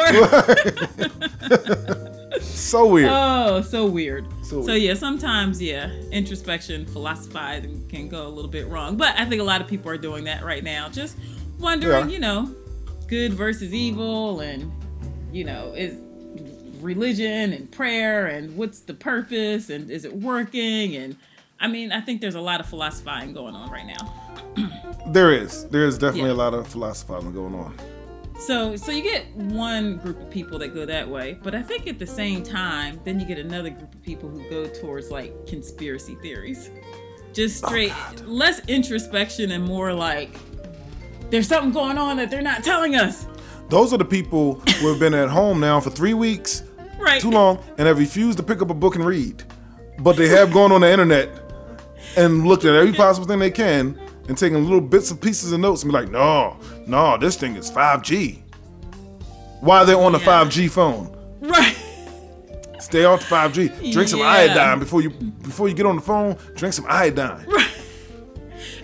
So 2.40 2.86
weird. 2.86 3.10
oh, 3.12 3.60
so 3.60 3.84
weird. 3.86 4.26
So 4.42 4.62
So, 4.62 4.72
weird. 4.72 4.82
yeah, 4.82 4.94
sometimes 4.94 5.60
yeah, 5.60 5.90
introspection, 6.10 6.86
philosophizing 6.86 7.86
can 7.88 8.08
go 8.08 8.26
a 8.26 8.30
little 8.30 8.50
bit 8.50 8.66
wrong. 8.68 8.96
But 8.96 9.14
I 9.20 9.26
think 9.26 9.42
a 9.42 9.44
lot 9.44 9.60
of 9.60 9.66
people 9.68 9.90
are 9.90 9.98
doing 9.98 10.24
that 10.24 10.42
right 10.42 10.64
now. 10.64 10.88
Just 10.88 11.16
wondering, 11.58 12.08
Yeah. 12.08 12.14
you 12.14 12.18
know, 12.18 12.50
good 13.08 13.34
versus 13.34 13.74
evil 13.74 14.40
and 14.40 14.72
you 15.30 15.44
know, 15.44 15.74
is 15.76 15.98
religion 16.82 17.52
and 17.52 17.70
prayer 17.70 18.26
and 18.26 18.56
what's 18.56 18.80
the 18.80 18.94
purpose 18.94 19.70
and 19.70 19.90
is 19.90 20.04
it 20.04 20.14
working 20.14 20.96
and 20.96 21.16
I 21.60 21.68
mean, 21.68 21.92
I 21.92 22.00
think 22.00 22.20
there's 22.20 22.34
a 22.34 22.40
lot 22.40 22.58
of 22.58 22.66
philosophizing 22.66 23.34
going 23.34 23.54
on 23.54 23.70
right 23.70 23.86
now. 23.86 24.12
there 25.06 25.30
is. 25.32 25.64
There 25.68 25.84
is 25.84 25.96
definitely 25.96 26.30
Yeah. 26.30 26.34
a 26.34 26.42
lot 26.44 26.54
of 26.54 26.66
philosophizing 26.66 27.32
going 27.32 27.54
on. 27.54 27.76
So, 28.36 28.74
so 28.74 28.90
you 28.90 29.02
get 29.02 29.32
one 29.36 29.98
group 29.98 30.20
of 30.20 30.28
people 30.28 30.58
that 30.58 30.74
go 30.74 30.84
that 30.84 31.08
way, 31.08 31.38
but 31.40 31.54
I 31.54 31.62
think 31.62 31.86
at 31.86 32.00
the 32.00 32.06
same 32.06 32.42
time, 32.42 32.98
then 33.04 33.20
you 33.20 33.26
get 33.26 33.38
another 33.38 33.70
group 33.70 33.94
of 33.94 34.02
people 34.02 34.28
who 34.28 34.42
go 34.50 34.66
towards 34.66 35.12
like 35.12 35.46
conspiracy 35.46 36.16
theories, 36.16 36.70
just 37.32 37.62
oh, 37.62 37.68
straight 37.68 37.92
less 38.26 38.58
introspection 38.66 39.52
and 39.52 39.62
more 39.62 39.92
like 39.94 40.34
there's 41.30 41.46
something 41.46 41.70
going 41.70 41.96
on 41.96 42.16
that 42.16 42.28
they're 42.30 42.42
not 42.42 42.64
telling 42.64 42.96
us. 42.96 43.26
Those 43.68 43.92
are 43.92 43.98
the 43.98 44.04
people 44.04 44.54
who 44.80 44.88
have 44.88 44.98
been 44.98 45.14
at 45.14 45.28
home 45.28 45.60
now 45.60 45.78
for 45.78 45.90
three 45.90 46.14
weeks, 46.14 46.64
Right. 47.02 47.20
too 47.20 47.30
long, 47.30 47.58
and 47.78 47.86
have 47.88 47.98
refused 47.98 48.38
to 48.38 48.44
pick 48.44 48.62
up 48.62 48.70
a 48.70 48.74
book 48.74 48.94
and 48.94 49.04
read. 49.04 49.42
But 49.98 50.16
they 50.16 50.28
have 50.28 50.52
gone 50.52 50.72
on 50.72 50.80
the 50.82 50.90
internet 50.90 51.28
and 52.16 52.46
looked 52.46 52.64
at 52.64 52.74
every 52.74 52.92
possible 52.92 53.26
thing 53.26 53.38
they 53.38 53.50
can 53.50 53.98
and 54.28 54.38
taken 54.38 54.62
little 54.64 54.80
bits 54.80 55.10
and 55.10 55.20
pieces 55.20 55.52
of 55.52 55.60
notes 55.60 55.82
and 55.82 55.90
be 55.92 55.98
like, 55.98 56.10
no, 56.10 56.56
no, 56.86 57.16
this 57.18 57.36
thing 57.36 57.56
is 57.56 57.70
5G. 57.70 58.38
While 59.60 59.84
they're 59.86 59.96
on 59.98 60.14
a 60.14 60.18
Yeah. 60.18 60.24
5G 60.44 60.68
phone. 60.70 61.16
Right. 61.40 61.76
Stay 62.80 63.04
off 63.04 63.20
the 63.20 63.26
5G. 63.26 63.92
Drink 63.92 64.08
some 64.08 64.20
Yeah. 64.20 64.26
iodine 64.30 64.78
before 64.78 65.02
you 65.02 65.10
before 65.10 65.68
you 65.68 65.74
get 65.74 65.86
on 65.86 65.96
the 65.96 66.02
phone. 66.02 66.36
Drink 66.56 66.72
some 66.74 66.86
iodine. 66.88 67.44
Right 67.48 67.68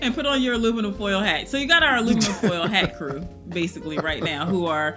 and 0.00 0.14
put 0.14 0.26
on 0.26 0.40
your 0.42 0.54
aluminum 0.54 0.94
foil 0.94 1.20
hat. 1.20 1.48
So 1.48 1.57
you 1.57 1.66
got 1.66 1.83
our 1.83 1.96
aluminum 1.96 2.33
foil 2.35 2.66
hat 2.66 2.96
crew 2.96 3.26
basically 3.48 3.98
right 3.98 4.22
now 4.22 4.46
who 4.46 4.66
are 4.66 4.96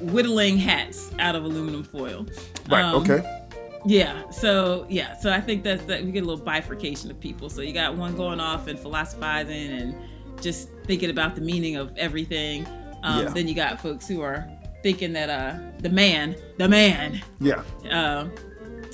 whittling 0.00 0.56
hats 0.58 1.10
out 1.18 1.34
of 1.36 1.44
aluminum 1.44 1.82
foil. 1.84 2.26
Right, 2.68 2.82
Um, 2.82 3.02
okay. 3.02 3.42
Yeah. 3.84 4.28
So 4.30 4.86
yeah. 4.88 5.16
So 5.18 5.30
I 5.32 5.40
think 5.40 5.62
that's 5.62 5.84
that 5.84 6.04
we 6.04 6.10
get 6.10 6.22
a 6.24 6.26
little 6.26 6.44
bifurcation 6.44 7.10
of 7.10 7.20
people. 7.20 7.48
So 7.48 7.60
you 7.62 7.72
got 7.72 7.96
one 7.96 8.16
going 8.16 8.40
off 8.40 8.66
and 8.66 8.78
philosophizing 8.78 9.70
and 9.72 9.94
just 10.40 10.68
thinking 10.86 11.10
about 11.10 11.34
the 11.34 11.40
meaning 11.40 11.76
of 11.76 11.96
everything. 11.96 12.66
Um, 13.02 13.24
Yeah. 13.24 13.28
Then 13.30 13.46
you 13.48 13.54
got 13.54 13.80
folks 13.80 14.08
who 14.08 14.22
are 14.22 14.46
thinking 14.82 15.12
that 15.12 15.30
uh 15.30 15.58
the 15.80 15.88
man, 15.88 16.34
the 16.58 16.68
man, 16.68 17.20
Yeah. 17.40 17.62
uh, 17.90 18.28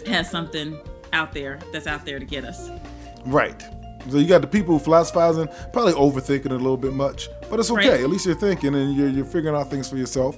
has 0.06 0.30
something 0.30 0.78
out 1.12 1.32
there 1.32 1.58
that's 1.72 1.86
out 1.86 2.04
there 2.04 2.18
to 2.18 2.24
get 2.24 2.44
us. 2.44 2.70
Right. 3.26 3.62
So 4.10 4.18
you 4.18 4.26
got 4.26 4.40
the 4.40 4.48
people 4.48 4.78
philosophizing, 4.78 5.48
probably 5.72 5.92
overthinking 5.92 6.46
a 6.50 6.54
little 6.54 6.76
bit 6.76 6.92
much, 6.92 7.28
but 7.48 7.60
it's 7.60 7.70
okay. 7.70 7.90
Right. 7.90 8.00
At 8.00 8.10
least 8.10 8.26
you're 8.26 8.34
thinking 8.34 8.74
and 8.74 8.96
you're, 8.96 9.08
you're 9.08 9.24
figuring 9.24 9.54
out 9.56 9.70
things 9.70 9.88
for 9.88 9.96
yourself. 9.96 10.36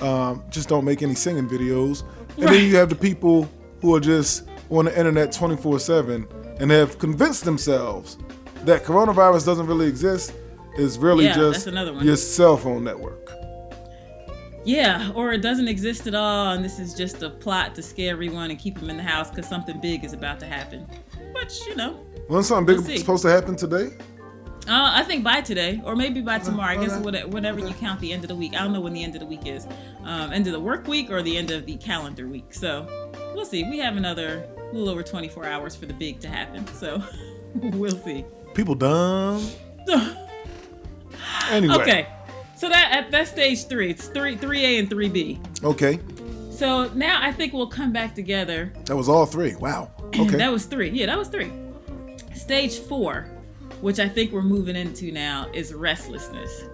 Um, 0.00 0.42
just 0.50 0.68
don't 0.68 0.84
make 0.84 1.02
any 1.02 1.14
singing 1.14 1.48
videos. 1.48 2.02
And 2.36 2.44
Right. 2.44 2.52
then 2.52 2.64
you 2.68 2.76
have 2.76 2.88
the 2.90 2.94
people 2.94 3.48
who 3.80 3.94
are 3.94 4.00
just 4.00 4.44
on 4.70 4.86
the 4.86 4.98
internet 4.98 5.32
24 5.32 5.78
7 5.80 6.26
and 6.60 6.70
have 6.70 6.98
convinced 6.98 7.44
themselves 7.44 8.18
that 8.64 8.84
coronavirus 8.84 9.46
doesn't 9.46 9.66
really 9.66 9.86
exist. 9.86 10.32
It's 10.76 10.96
really 10.98 11.24
Yeah, 11.26 11.34
just 11.34 11.66
another 11.66 11.92
one. 11.94 12.04
your 12.04 12.16
cell 12.16 12.56
phone 12.56 12.84
network. 12.84 13.30
Yeah, 14.64 15.12
or 15.14 15.32
it 15.32 15.42
doesn't 15.42 15.68
exist 15.68 16.06
at 16.08 16.14
all, 16.16 16.52
and 16.52 16.64
this 16.64 16.80
is 16.80 16.92
just 16.92 17.22
a 17.22 17.30
plot 17.30 17.74
to 17.76 17.82
scare 17.82 18.10
everyone 18.10 18.50
and 18.50 18.58
keep 18.58 18.78
them 18.80 18.90
in 18.90 18.96
the 18.96 19.02
house 19.02 19.30
because 19.30 19.46
something 19.48 19.78
big 19.80 20.04
is 20.04 20.12
about 20.12 20.40
to 20.40 20.46
happen. 20.46 20.84
Which 21.34 21.64
you 21.68 21.76
know, 21.76 22.00
Wasn't 22.28 22.46
something 22.46 22.76
We'll 22.78 22.84
big 22.86 22.98
supposed 22.98 23.22
to 23.22 23.30
happen 23.30 23.54
today? 23.54 23.90
Uh, 24.68 24.90
I 24.94 25.04
think 25.04 25.22
by 25.22 25.40
today, 25.40 25.80
or 25.84 25.94
maybe 25.94 26.20
by 26.20 26.38
tomorrow. 26.38 26.78
I 26.78 26.84
guess 26.84 26.98
whatever, 26.98 27.28
whenever 27.28 27.60
you 27.60 27.72
count 27.74 28.00
the 28.00 28.12
end 28.12 28.24
of 28.24 28.28
the 28.28 28.34
week. 28.34 28.54
I 28.54 28.58
don't 28.58 28.72
know 28.72 28.80
when 28.80 28.92
the 28.92 29.02
end 29.04 29.14
of 29.14 29.20
the 29.20 29.26
week 29.26 29.46
is. 29.46 29.66
Um, 30.04 30.32
end 30.32 30.46
of 30.46 30.52
the 30.52 30.60
work 30.60 30.86
week 30.88 31.10
or 31.10 31.22
the 31.22 31.36
end 31.36 31.50
of 31.50 31.66
the 31.66 31.76
calendar 31.76 32.26
week. 32.26 32.52
So 32.52 32.86
we'll 33.34 33.44
see. 33.46 33.64
We 33.64 33.78
have 33.78 33.96
another 33.96 34.46
little 34.72 34.88
over 34.88 35.02
24 35.02 35.46
hours 35.46 35.76
for 35.76 35.86
the 35.86 35.94
big 35.94 36.20
to 36.20 36.28
happen. 36.28 36.66
So 36.68 37.02
we'll 37.54 37.96
see. 37.98 38.24
People 38.54 38.74
dumb. 38.74 39.46
Anyway. 41.50 41.74
Okay. 41.76 42.08
So 42.56 42.68
that 42.68 42.90
at 42.90 43.10
that's 43.10 43.30
stage 43.30 43.66
three. 43.66 43.90
It's 43.90 44.08
three 44.08 44.36
three 44.36 44.64
A 44.64 44.78
and 44.78 44.90
three 44.90 45.08
B. 45.08 45.38
Okay. 45.62 46.00
So 46.50 46.88
now 46.94 47.18
I 47.22 47.30
think 47.30 47.52
we'll 47.52 47.68
come 47.68 47.92
back 47.92 48.14
together. 48.14 48.72
That 48.86 48.96
was 48.96 49.08
all 49.08 49.26
three. 49.26 49.54
Wow. 49.56 49.90
Okay. 50.18 50.36
That 50.38 50.50
was 50.50 50.64
three. 50.64 50.88
Yeah, 50.90 51.06
that 51.06 51.18
was 51.18 51.28
three. 51.28 51.52
Stage 52.34 52.78
four, 52.78 53.28
which 53.80 53.98
I 53.98 54.08
think 54.08 54.32
we're 54.32 54.42
moving 54.42 54.76
into 54.76 55.12
now, 55.12 55.48
is 55.52 55.74
restlessness. 55.74 56.64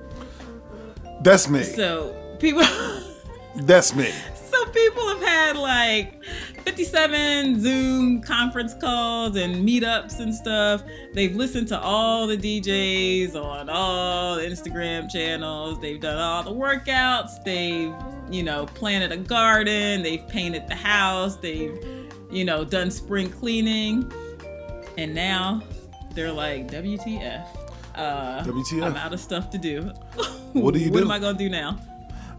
That's 1.23 1.49
me. 1.49 1.63
So 1.63 2.15
people 2.39 2.65
That's 3.57 3.95
me. 3.95 4.11
so 4.35 4.65
people 4.67 5.07
have 5.09 5.23
had 5.23 5.57
like 5.57 6.25
57 6.65 7.61
Zoom 7.61 8.23
conference 8.23 8.75
calls 8.75 9.37
and 9.37 9.67
meetups 9.69 10.21
and 10.21 10.35
stuff. 10.35 10.83
They've 11.13 11.35
listened 11.35 11.69
to 11.69 11.81
all 11.81 12.27
the 12.27 12.37
DJs 12.37 13.35
on 13.35 13.69
all 13.69 14.37
the 14.37 14.43
Instagram 14.43 15.11
channels. 15.11 15.81
They've 15.81 16.01
done 16.01 16.19
all 16.19 16.43
the 16.43 16.53
workouts. 16.53 17.43
They've, 17.45 17.95
you 18.33 18.43
know, 18.43 18.67
planted 18.67 19.13
a 19.13 19.17
garden. 19.17 20.03
They've 20.03 20.27
painted 20.29 20.67
the 20.67 20.77
house. 20.77 21.37
They've, 21.37 21.79
you 22.31 22.45
know, 22.45 22.65
done 22.65 22.91
spring 22.91 23.31
cleaning. 23.31 24.11
And 24.97 25.15
now 25.15 25.63
they're 26.15 26.33
like, 26.33 26.69
WTF. 26.69 27.47
Uh, 27.95 28.43
WTF. 28.45 28.83
I'm 28.85 28.97
out 28.97 29.13
of 29.13 29.21
stuff 29.21 29.51
to 29.51 29.59
do. 29.59 29.83
What 30.53 30.75
do 30.75 30.81
you 30.81 30.87
do? 30.91 30.93
what 30.93 30.99
do? 31.01 31.05
am 31.05 31.11
I 31.11 31.19
going 31.19 31.37
to 31.37 31.45
do 31.45 31.51
now? 31.51 31.79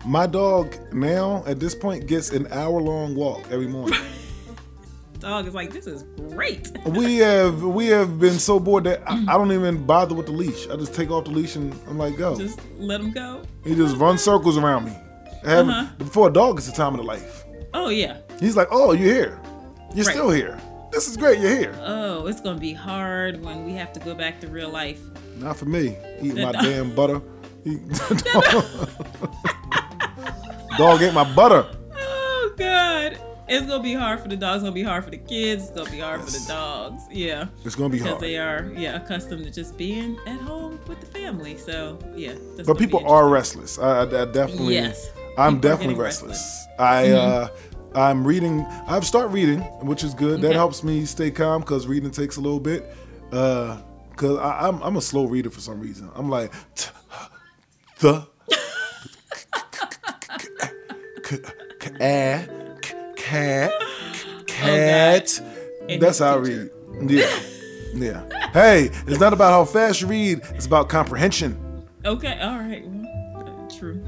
My 0.06 0.26
dog 0.28 0.76
now 0.94 1.44
at 1.48 1.60
this 1.60 1.74
point 1.76 2.08
gets 2.08 2.32
an 2.32 2.48
hour 2.52 2.82
long 2.82 3.16
walk 3.16 3.44
every 3.52 3.68
morning. 3.68 4.00
Dog 5.20 5.48
is 5.48 5.54
like, 5.54 5.72
this 5.72 5.88
is 5.88 6.04
great. 6.32 6.70
we 6.86 7.16
have 7.20 7.64
we 7.64 7.88
have 7.88 8.20
been 8.20 8.38
so 8.38 8.60
bored 8.60 8.84
that 8.84 9.02
I, 9.10 9.24
I 9.30 9.38
don't 9.38 9.54
even 9.54 9.86
bother 9.86 10.14
with 10.14 10.26
the 10.26 10.34
leash. 10.34 10.68
I 10.68 10.76
just 10.76 10.94
take 10.94 11.10
off 11.12 11.24
the 11.24 11.32
leash 11.32 11.56
and 11.56 11.74
I'm 11.88 11.98
like, 11.98 12.18
go. 12.18 12.38
Just 12.38 12.60
let 12.78 13.00
him 13.00 13.12
go. 13.14 13.42
he 13.64 13.74
just 13.74 13.96
runs 13.96 14.22
circles 14.22 14.58
around 14.58 14.84
me. 14.86 14.92
Uh-huh. 15.46 15.88
Before 15.98 16.28
a 16.28 16.34
dog, 16.34 16.58
it's 16.58 16.68
the 16.68 16.74
time 16.74 16.94
of 16.94 16.98
the 16.98 17.06
life. 17.06 17.46
Oh 17.74 17.88
yeah. 17.88 18.18
He's 18.42 18.58
like, 18.58 18.68
oh, 18.72 18.92
you're 18.92 19.14
here. 19.14 19.40
You're 19.96 20.04
Right. 20.06 20.14
still 20.14 20.30
here. 20.30 20.60
This 20.94 21.08
is 21.10 21.18
great. 21.18 21.40
You're 21.40 21.56
here. 21.56 21.76
Oh, 21.84 22.28
it's 22.28 22.40
gonna 22.40 22.60
be 22.60 22.74
hard 22.74 23.44
when 23.44 23.66
we 23.66 23.74
have 23.74 23.92
to 23.94 24.00
go 24.00 24.14
back 24.14 24.40
to 24.42 24.48
real 24.48 24.70
life. 24.70 25.02
Not 25.38 25.58
for 25.58 25.66
me. 25.66 25.98
Eating 26.22 26.44
my 26.44 26.52
damn 26.52 26.94
butter. 26.94 27.20
Dog 30.78 31.02
ate 31.02 31.14
my 31.14 31.34
butter. 31.36 31.68
Oh 31.96 32.54
God. 32.58 33.20
It's 33.48 33.66
gonna 33.68 33.84
be 33.84 33.94
hard 33.94 34.20
for 34.22 34.28
the 34.30 34.38
dogs. 34.38 34.58
It's 34.58 34.64
gonna 34.64 34.74
be 34.74 34.84
hard 34.84 35.04
for 35.04 35.10
the 35.10 35.18
kids. 35.18 35.64
It's 35.64 35.72
gonna 35.72 35.90
be 35.92 36.00
hard 36.00 36.22
for 36.22 36.30
the 36.32 36.44
dogs. 36.48 37.04
Yeah, 37.12 37.48
It's 37.66 37.76
gonna 37.76 37.90
be 37.90 38.00
hard. 38.00 38.10
because 38.10 38.12
hard. 38.12 38.22
they 38.22 38.38
are 38.38 38.72
yeah 38.80 38.96
accustomed 38.96 39.44
to 39.46 39.52
just 39.52 39.78
being 39.78 40.18
at 40.28 40.40
home 40.42 40.80
with 40.88 41.00
the 41.00 41.06
family. 41.08 41.58
So 41.58 41.98
yeah. 42.16 42.34
But 42.66 42.78
people 42.78 43.06
are 43.08 43.28
restless. 43.30 43.80
I, 43.80 44.02
I, 44.02 44.04
I 44.04 44.26
definitely. 44.26 44.76
Yes. 44.76 45.10
I'm 45.38 45.56
People 45.56 45.70
definitely 45.72 45.96
restless. 45.96 46.38
restless. 46.38 46.68
Mm-hmm. 46.80 46.84
I 46.84 47.10
uh, 47.12 47.48
I'm 47.96 48.26
reading. 48.26 48.62
I've 48.88 49.06
started 49.06 49.30
reading, 49.30 49.60
which 49.86 50.04
is 50.04 50.14
good. 50.14 50.42
That 50.42 50.54
helps 50.54 50.84
me 50.84 51.06
stay 51.06 51.32
calm 51.32 51.62
because 51.62 51.88
reading 51.88 52.12
takes 52.12 52.38
a 52.38 52.42
little 52.42 52.60
bit. 52.60 52.86
Uh, 53.32 53.78
cause 54.16 54.38
I, 54.40 54.68
I'm 54.68 54.82
I'm 54.84 54.96
a 54.98 55.02
slow 55.02 55.26
reader 55.26 55.50
for 55.50 55.60
some 55.60 55.80
reason. 55.80 56.10
I'm 56.16 56.30
like 56.30 56.52
the 58.00 58.28
c- 61.24 61.38
c- 61.80 61.90
a- 62.02 62.48
c- 62.84 62.94
cat 63.16 63.72
cat. 64.48 65.42
That's 66.00 66.20
how 66.20 66.36
I 66.36 66.38
read. 66.38 66.70
Yeah, 67.08 67.40
yeah. 67.96 68.50
Hey, 68.54 68.90
it's 69.08 69.20
not 69.20 69.34
about 69.34 69.52
how 69.52 69.66
fast 69.66 70.02
you 70.02 70.08
read. 70.08 70.42
It's 70.52 70.66
about 70.66 70.90
comprehension. 70.90 71.58
Okay. 72.06 72.38
All 72.40 72.60
right. 72.60 72.84
Uh, 73.36 73.70
true. 73.78 74.02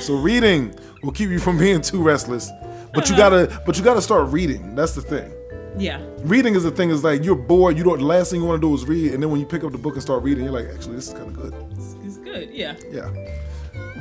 So 0.00 0.16
reading 0.16 0.74
will 1.02 1.12
keep 1.12 1.30
you 1.30 1.38
from 1.38 1.58
being 1.58 1.80
too 1.82 2.02
restless. 2.02 2.50
But 2.94 3.08
you 3.08 3.16
gotta 3.16 3.62
but 3.66 3.76
you 3.78 3.84
gotta 3.84 4.02
start 4.02 4.28
reading. 4.30 4.74
That's 4.74 4.94
the 4.94 5.02
thing. 5.02 5.32
Yeah. 5.78 6.02
Reading 6.24 6.54
is 6.54 6.64
the 6.64 6.70
thing 6.70 6.90
is 6.90 7.02
like 7.02 7.24
you're 7.24 7.34
bored, 7.34 7.78
you 7.78 7.84
don't 7.84 7.98
the 7.98 8.04
last 8.04 8.30
thing 8.30 8.40
you 8.42 8.46
want 8.46 8.60
to 8.60 8.66
do 8.68 8.74
is 8.74 8.84
read, 8.84 9.12
and 9.14 9.22
then 9.22 9.30
when 9.30 9.40
you 9.40 9.46
pick 9.46 9.64
up 9.64 9.72
the 9.72 9.78
book 9.78 9.94
and 9.94 10.02
start 10.02 10.22
reading, 10.22 10.44
you're 10.44 10.52
like, 10.52 10.66
actually 10.74 10.96
this 10.96 11.08
is 11.08 11.14
kinda 11.14 11.30
good. 11.32 11.54
It's, 11.72 11.94
it's 12.04 12.16
good. 12.18 12.50
Yeah. 12.50 12.74
Yeah. 12.90 13.10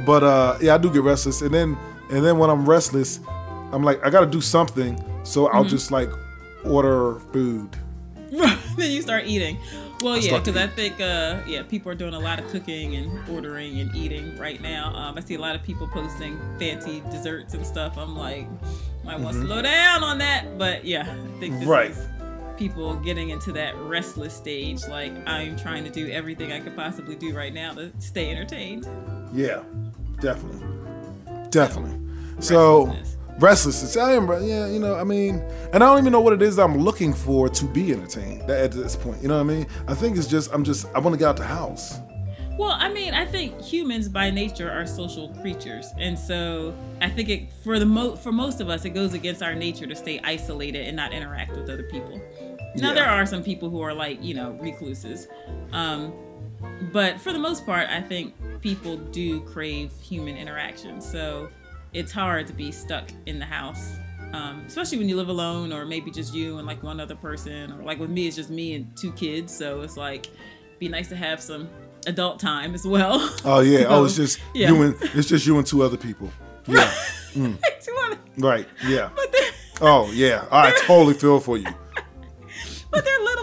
But 0.06 0.24
uh 0.24 0.58
yeah, 0.62 0.76
I 0.76 0.78
do 0.78 0.92
get 0.92 1.04
restless. 1.04 1.42
And 1.42 1.54
then 1.54 1.78
and 2.10 2.26
then 2.26 2.38
when 2.38 2.50
I'm 2.50 2.68
restless, 2.70 3.20
I'm 3.72 3.84
like, 3.84 4.06
I 4.06 4.10
gotta 4.10 4.26
do 4.26 4.42
something. 4.42 5.02
So 5.24 5.48
I'll 5.48 5.62
Mm-hmm. 5.62 5.70
just 5.70 5.92
like 5.92 6.10
order 6.66 7.20
food. 7.32 7.70
then 8.78 8.92
you 8.92 9.02
start 9.02 9.26
eating. 9.26 9.58
Well, 10.02 10.18
yeah, 10.18 10.40
because 10.40 10.58
I 10.58 10.68
think 10.68 11.00
uh, 11.00 11.42
yeah, 11.46 11.64
people 11.64 11.92
are 11.92 11.96
doing 11.96 12.14
a 12.14 12.20
lot 12.20 12.40
of 12.40 12.48
cooking 12.50 12.96
and 12.96 13.30
ordering 13.30 13.80
and 13.80 13.96
eating 13.96 14.38
right 14.38 14.60
now. 14.62 14.94
Um, 14.96 15.18
I 15.18 15.22
see 15.22 15.36
a 15.36 15.40
lot 15.40 15.56
of 15.56 15.64
people 15.64 15.88
posting 15.88 16.40
fancy 16.58 17.02
desserts 17.12 17.54
and 17.54 17.66
stuff. 17.66 17.98
I'm 17.98 18.16
like, 18.18 18.48
might 19.04 19.20
want 19.20 19.36
to 19.36 19.42
slow 19.46 19.62
down 19.62 20.04
on 20.04 20.18
that, 20.20 20.58
but 20.58 20.86
yeah, 20.86 21.02
I 21.02 21.40
think 21.40 21.54
this 21.60 21.62
Mm-hmm. 21.64 21.70
Right. 21.70 21.92
is 21.92 22.08
people 22.58 22.96
getting 22.98 23.30
into 23.30 23.52
that 23.52 23.76
restless 23.78 24.34
stage. 24.36 24.88
Like 24.88 25.12
I'm 25.28 25.56
trying 25.58 25.84
to 25.84 25.90
do 25.90 26.10
everything 26.10 26.52
I 26.52 26.60
could 26.60 26.76
possibly 26.76 27.16
do 27.16 27.36
right 27.36 27.54
now 27.54 27.74
to 27.74 27.92
stay 28.00 28.30
entertained. 28.32 28.88
Yeah, 29.34 29.62
definitely, 30.20 30.66
definitely. 31.50 31.98
So 32.40 32.96
Restlessness. 33.40 33.96
restlessness. 33.96 33.98
I 33.98 34.14
am. 34.14 34.28
Yeah, 34.48 34.68
you 34.68 34.80
know. 34.80 34.96
I 34.96 35.04
mean, 35.04 35.36
and 35.74 35.84
I 35.84 35.88
don't 35.88 36.00
even 36.00 36.12
know 36.12 36.22
what 36.22 36.34
it 36.34 36.42
is 36.42 36.60
I'm 36.60 36.78
looking 36.78 37.14
for 37.14 37.50
to 37.50 37.66
be 37.66 37.92
entertained 37.94 38.50
at 38.50 38.72
this 38.72 38.96
point. 38.96 39.22
You 39.22 39.28
know 39.30 39.36
what 39.36 39.52
I 39.52 39.56
mean? 39.56 39.68
I 39.88 39.94
think 39.96 40.18
it's 40.18 40.28
just 40.28 40.54
I'm 40.54 40.64
just 40.64 40.86
I 40.94 41.00
want 41.00 41.14
to 41.14 41.18
get 41.20 41.28
out 41.30 41.38
the 41.38 41.44
house. 41.46 42.00
Well, 42.60 42.72
I 42.78 42.92
mean, 42.92 43.14
I 43.14 43.26
think 43.26 43.60
humans 43.62 44.08
by 44.10 44.30
nature 44.30 44.70
are 44.70 44.86
social 44.86 45.30
creatures, 45.42 45.88
and 45.98 46.20
so 46.20 46.76
I 47.00 47.10
think 47.10 47.30
it 47.30 47.50
for 47.64 47.80
the 47.80 47.86
mo- 47.86 48.16
for 48.16 48.32
most 48.32 48.60
of 48.62 48.70
us, 48.70 48.86
it 48.86 48.90
goes 48.92 49.14
against 49.14 49.42
our 49.42 49.56
nature 49.56 49.88
to 49.88 49.96
stay 49.96 50.20
isolated 50.24 50.86
and 50.86 50.96
not 50.96 51.14
interact 51.14 51.56
with 51.56 51.70
other 51.70 51.84
people. 51.84 52.22
Now, 52.76 52.90
Yeah. 52.90 52.94
there 52.94 53.08
are 53.08 53.26
some 53.26 53.42
people 53.44 53.70
who 53.70 53.82
are 53.82 53.94
like 53.94 54.22
you 54.24 54.34
know 54.36 54.52
recluses, 54.62 55.28
um, 55.72 56.14
but 56.92 57.20
for 57.22 57.32
the 57.34 57.40
most 57.40 57.66
part, 57.66 57.90
I 57.90 58.02
think 58.02 58.34
people 58.62 58.98
do 58.98 59.40
crave 59.42 59.92
human 60.02 60.38
interaction. 60.38 61.02
So 61.02 61.48
it's 61.94 62.12
hard 62.12 62.48
to 62.48 62.54
be 62.54 62.72
stuck 62.72 63.10
in 63.26 63.40
the 63.40 63.46
house. 63.46 63.98
Um, 64.34 64.64
especially 64.66 64.98
when 64.98 65.10
you 65.10 65.18
live 65.18 65.28
alone, 65.28 65.74
or 65.74 65.86
maybe 65.86 66.10
just 66.10 66.34
you 66.34 66.58
and 66.58 66.66
like 66.66 66.82
one 66.84 67.00
other 67.02 67.16
person, 67.16 67.72
or 67.74 67.84
like 67.84 68.00
with 68.00 68.10
me, 68.10 68.28
it's 68.28 68.36
just 68.38 68.50
me 68.50 68.76
and 68.76 68.96
two 68.96 69.12
kids. 69.12 69.56
So 69.56 69.82
it's 69.82 69.98
like, 69.98 70.28
be 70.80 70.88
nice 70.88 71.10
to 71.10 71.16
have 71.18 71.42
some 71.42 71.70
adult 72.08 72.40
time 72.40 72.74
as 72.74 72.86
well. 72.86 73.20
Oh 73.46 73.60
yeah. 73.60 73.86
oh, 73.90 74.06
it's 74.06 74.16
just 74.16 74.40
yeah. 74.54 74.70
you 74.70 74.82
and 74.84 74.96
it's 75.14 75.28
just 75.28 75.46
you 75.46 75.58
and 75.58 75.68
two 75.68 75.84
other 75.84 75.98
people. 75.98 76.32
Yeah. 76.68 76.92
Other- 77.36 78.18
right. 78.38 78.68
Yeah. 78.86 79.10
but 79.16 79.32
they're, 79.32 79.52
Oh 79.82 80.12
yeah. 80.12 80.46
I 80.52 80.72
totally 80.86 81.16
feel 81.16 81.40
for 81.40 81.58
you. 81.58 81.68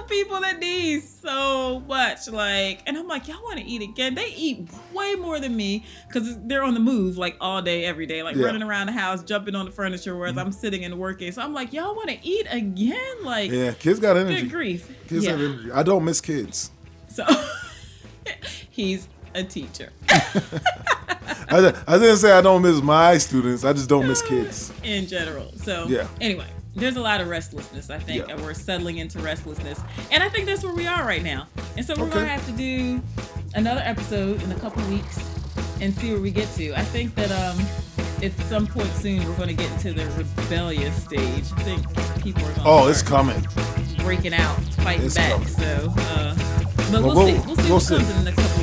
But 0.09 0.15
they're 0.15 0.25
little 0.25 0.37
people 0.37 0.41
that 0.41 0.59
need 0.59 1.03
so 1.03 1.81
much. 1.81 2.29
Like, 2.29 2.83
and 2.87 2.97
I'm 2.97 3.07
like, 3.09 3.29
y'all 3.29 3.43
want 3.43 3.59
to 3.59 3.65
eat 3.65 3.83
again? 3.83 4.15
They 4.15 4.33
eat 4.35 4.69
way 4.93 5.15
more 5.15 5.41
than 5.41 5.57
me 5.57 5.85
because 6.07 6.39
they're 6.47 6.63
on 6.63 6.75
the 6.75 6.81
move 6.81 7.17
like 7.19 7.37
all 7.41 7.63
day, 7.63 7.85
every 7.85 8.07
day, 8.07 8.23
like 8.23 8.37
Yeah. 8.37 8.47
running 8.47 8.63
around 8.63 8.87
the 8.87 8.93
house, 8.93 9.23
jumping 9.23 9.55
on 9.55 9.67
the 9.67 9.73
furniture, 9.73 10.17
whereas 10.17 10.33
mm-hmm. 10.33 10.47
I'm 10.47 10.53
sitting 10.53 10.85
and 10.85 10.99
working. 10.99 11.31
So 11.33 11.43
I'm 11.43 11.55
like, 11.55 11.73
y'all 11.73 11.95
want 11.95 12.11
to 12.11 12.19
eat 12.27 12.47
again? 12.51 13.25
Like, 13.25 13.51
Yeah. 13.51 13.73
Kids 13.73 14.01
got 14.01 14.17
energy. 14.17 14.43
good 14.43 14.51
grief. 14.51 14.91
Kids 15.09 15.25
yeah. 15.25 15.31
have 15.33 15.41
energy. 15.41 15.71
I 15.73 15.83
don't 15.83 16.05
miss 16.05 16.21
kids. 16.21 16.71
So 17.09 17.25
he's 18.71 19.09
a 19.35 19.43
teacher. 19.45 19.93
I, 21.51 21.73
I 21.87 21.99
didn't 21.99 22.19
say 22.19 22.33
I 22.33 22.41
don't 22.43 22.63
miss 22.63 22.83
my 22.83 23.17
students. 23.19 23.65
I 23.65 23.73
just 23.73 23.89
don't 23.89 24.07
miss 24.07 24.21
kids. 24.29 24.73
in 24.83 25.07
general. 25.07 25.53
So 25.57 25.87
Yeah. 25.89 26.07
anyway, 26.21 26.47
there's 26.75 26.97
a 26.97 27.01
lot 27.01 27.21
of 27.21 27.29
restlessness, 27.29 27.91
I 27.91 27.99
think, 27.99 28.27
Yeah. 28.29 28.35
and 28.35 28.43
we're 28.45 28.55
settling 28.55 28.99
into 28.99 29.19
restlessness. 29.19 29.81
And 30.11 30.23
I 30.23 30.29
think 30.29 30.47
that's 30.47 30.63
where 30.63 30.75
we 30.75 30.87
are 30.87 31.05
right 31.05 31.23
now. 31.23 31.47
And 31.77 31.85
so 31.85 31.95
we're 31.97 32.05
Okay. 32.05 32.15
gonna 32.15 32.27
have 32.29 32.47
to 32.47 32.53
do 32.53 33.03
another 33.55 33.83
episode 33.85 34.43
in 34.43 34.53
a 34.53 34.55
couple 34.57 34.83
weeks 34.85 35.19
and 35.81 35.95
see 35.99 36.13
where 36.13 36.21
we 36.21 36.31
get 36.31 36.53
to. 36.57 36.73
I 36.75 36.83
think 36.83 37.15
that 37.17 37.31
um 37.33 37.59
at 38.23 38.33
some 38.49 38.67
point 38.67 38.93
soon 38.95 39.25
we're 39.29 39.37
gonna 39.37 39.53
get 39.53 39.71
into 39.73 39.93
the 39.93 40.07
rebellious 40.17 41.05
stage. 41.05 41.45
I 41.57 41.63
think 41.63 42.23
people 42.23 42.45
are 42.45 42.53
gonna 42.53 42.69
Oh, 42.69 42.89
it's 42.89 43.03
coming. 43.03 43.47
breaking 43.99 44.35
out, 44.35 44.57
fighting 44.85 45.07
It's 45.07 45.15
back. 45.15 45.33
coming. 45.33 45.49
So 45.49 45.95
uh 45.99 46.35
but 46.91 47.03
Well, 47.03 47.03
we'll, 47.03 47.15
we'll- 47.17 47.27
see. 47.27 47.47
We'll 47.47 47.57
see 47.57 47.63
we'll 47.65 47.73
what 47.75 47.83
see. 47.83 47.97
comes 47.97 48.11
in 48.11 48.17
the 48.19 48.25
next 48.25 48.37
couple 48.43 48.58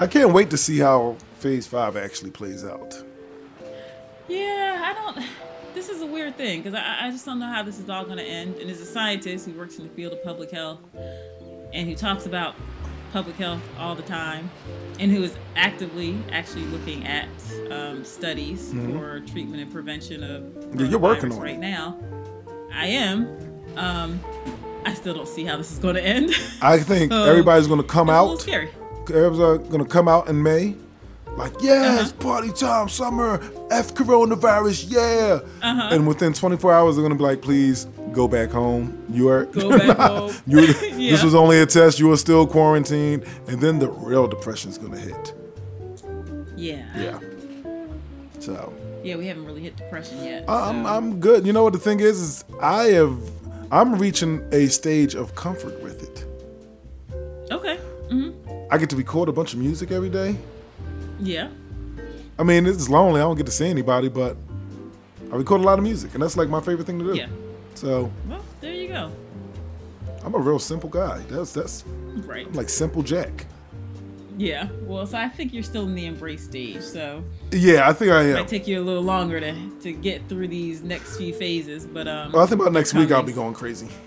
I 0.00 0.06
can't 0.06 0.32
wait 0.32 0.50
to 0.50 0.56
see 0.56 0.78
how 0.78 1.16
Phase 1.38 1.66
Five 1.66 1.96
actually 1.96 2.30
plays 2.30 2.64
out. 2.64 3.02
yeah, 4.28 4.82
I 4.84 4.92
don't. 4.94 5.26
This 5.74 5.88
is 5.88 6.02
a 6.02 6.06
weird 6.06 6.36
thing 6.36 6.62
because 6.62 6.78
I, 6.78 7.06
I 7.06 7.10
just 7.10 7.24
don't 7.24 7.38
know 7.38 7.46
how 7.46 7.62
this 7.62 7.78
is 7.78 7.88
all 7.88 8.04
going 8.04 8.18
to 8.18 8.24
end. 8.24 8.56
And 8.56 8.70
as 8.70 8.80
a 8.80 8.86
scientist 8.86 9.46
who 9.46 9.52
works 9.52 9.78
in 9.78 9.84
the 9.84 9.90
field 9.94 10.12
of 10.12 10.22
public 10.24 10.50
health 10.50 10.80
and 11.72 11.88
who 11.88 11.94
talks 11.94 12.26
about 12.26 12.54
public 13.12 13.36
health 13.36 13.62
all 13.78 13.94
the 13.94 14.02
time, 14.02 14.50
and 14.98 15.10
who 15.10 15.22
is 15.22 15.34
actively 15.56 16.16
actually 16.30 16.64
looking 16.66 17.06
at 17.06 17.28
um, 17.70 18.04
studies 18.04 18.72
for 18.72 19.20
treatment 19.20 19.62
and 19.62 19.72
prevention 19.72 20.22
of 20.22 20.42
Mm-hmm. 20.42 20.80
Yeah, 20.80 20.86
you're 20.88 20.98
working 20.98 21.32
on 21.32 21.38
it. 21.38 21.42
right 21.42 21.58
now. 21.58 21.98
I 22.72 22.86
am. 22.86 23.26
Um, 23.76 24.20
I 24.84 24.94
still 24.94 25.14
don't 25.14 25.28
see 25.28 25.44
how 25.44 25.56
this 25.56 25.72
is 25.72 25.78
going 25.78 25.94
to 25.94 26.04
end. 26.04 26.30
I 26.60 26.78
think 26.78 27.10
So, 27.12 27.24
everybody's 27.24 27.66
come 27.66 27.80
It's 27.80 27.90
a 27.90 28.02
little 28.02 28.32
out. 28.32 28.40
scary. 28.40 28.70
Everybody's 29.10 29.68
gonna 29.68 29.84
come 29.84 30.08
out 30.08 30.28
in 30.28 30.42
May. 30.42 30.74
Like, 31.36 31.52
yeah, 31.60 32.00
it's 32.00 32.10
Uh-huh. 32.10 32.20
party 32.20 32.50
time, 32.50 32.88
summer, 32.88 33.40
F 33.70 33.94
coronavirus, 33.94 34.86
yeah. 34.88 35.38
Uh-huh. 35.62 35.88
And 35.92 36.06
within 36.08 36.32
24 36.32 36.72
hours, 36.72 36.96
they're 36.96 37.02
gonna 37.04 37.14
be 37.14 37.22
like, 37.22 37.40
please 37.42 37.86
go 38.12 38.26
back 38.26 38.50
home. 38.50 38.98
You 39.10 39.28
are 39.28 39.44
Go 39.44 39.68
back 39.78 39.96
home. 39.98 40.32
you, 40.46 40.60
Yeah. 40.60 40.72
This 41.12 41.22
was 41.22 41.34
only 41.36 41.60
a 41.60 41.66
test. 41.66 42.00
You 42.00 42.10
are 42.12 42.16
still 42.16 42.44
quarantined, 42.46 43.24
and 43.46 43.60
then 43.60 43.78
the 43.78 43.88
real 43.88 44.26
depression 44.26 44.70
is 44.70 44.78
gonna 44.78 44.98
hit. 44.98 45.32
Yeah. 46.56 46.84
Yeah. 46.96 47.18
So 48.40 48.72
Yeah, 49.04 49.16
we 49.16 49.26
haven't 49.28 49.46
really 49.46 49.60
hit 49.62 49.76
depression 49.76 50.24
yet. 50.24 50.44
I'm 50.48 50.82
so- 50.84 50.90
I'm 50.90 51.20
good. 51.20 51.46
You 51.46 51.52
know 51.52 51.62
what 51.62 51.72
the 51.72 51.78
thing 51.78 52.00
is? 52.00 52.20
Is 52.20 52.44
I 52.60 52.84
have 52.98 53.16
I'm 53.70 53.94
reaching 53.96 54.42
a 54.50 54.66
stage 54.66 55.14
of 55.14 55.34
comfort 55.36 55.80
with 55.84 56.02
it. 56.02 56.24
okay. 57.52 57.78
I 58.70 58.78
get 58.78 58.90
to 58.90 58.96
record 58.96 59.28
a 59.28 59.32
bunch 59.32 59.52
of 59.54 59.58
music 59.58 59.90
every 59.90 60.10
day. 60.10 60.36
Yeah. 61.20 61.48
I 62.38 62.42
mean, 62.42 62.66
it's 62.66 62.88
lonely. 62.88 63.20
I 63.20 63.24
don't 63.24 63.36
get 63.36 63.46
to 63.46 63.52
see 63.52 63.66
anybody, 63.68 64.08
but 64.08 64.36
I 65.32 65.36
record 65.36 65.60
a 65.60 65.64
lot 65.64 65.78
of 65.78 65.84
music, 65.84 66.14
and 66.14 66.22
that's 66.22 66.36
like 66.36 66.48
my 66.48 66.60
favorite 66.60 66.86
thing 66.86 66.98
to 67.00 67.04
do. 67.12 67.14
Yeah. 67.18 67.26
So 67.74 68.10
Well, 68.28 68.44
there 68.60 68.74
you 68.74 68.88
go. 68.88 69.10
I'm 70.24 70.34
a 70.34 70.38
real 70.38 70.58
simple 70.58 70.88
guy. 70.90 71.18
That's 71.28 71.52
that's 71.52 71.84
Right. 72.26 72.46
I'm 72.46 72.52
like 72.52 72.68
simple 72.68 73.02
Jack. 73.02 73.46
Yeah. 74.36 74.68
Well, 74.82 75.04
so 75.06 75.18
I 75.18 75.28
think 75.28 75.52
you're 75.52 75.62
still 75.64 75.84
in 75.84 75.94
the 75.94 76.06
embrace 76.06 76.44
stage. 76.44 76.82
So 76.82 77.24
Yeah, 77.50 77.88
I 77.88 77.92
think 77.92 78.12
I 78.12 78.22
am. 78.22 78.28
it 78.28 78.34
might 78.34 78.48
take 78.48 78.68
you 78.68 78.80
a 78.80 78.84
little 78.84 79.02
longer 79.02 79.40
to 79.40 79.70
to 79.80 79.92
get 79.92 80.28
through 80.28 80.48
these 80.48 80.82
next 80.82 81.16
few 81.16 81.32
phases, 81.34 81.86
but 81.86 82.06
um. 82.06 82.32
Well, 82.32 82.42
I 82.42 82.46
think 82.46 82.60
about 82.60 82.72
next 82.72 82.94
week 82.94 83.10
I'll 83.10 83.22
be 83.22 83.32
going 83.32 83.54
crazy. 83.54 83.88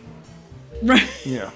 Right. 0.83 1.07
Yeah, 1.27 1.51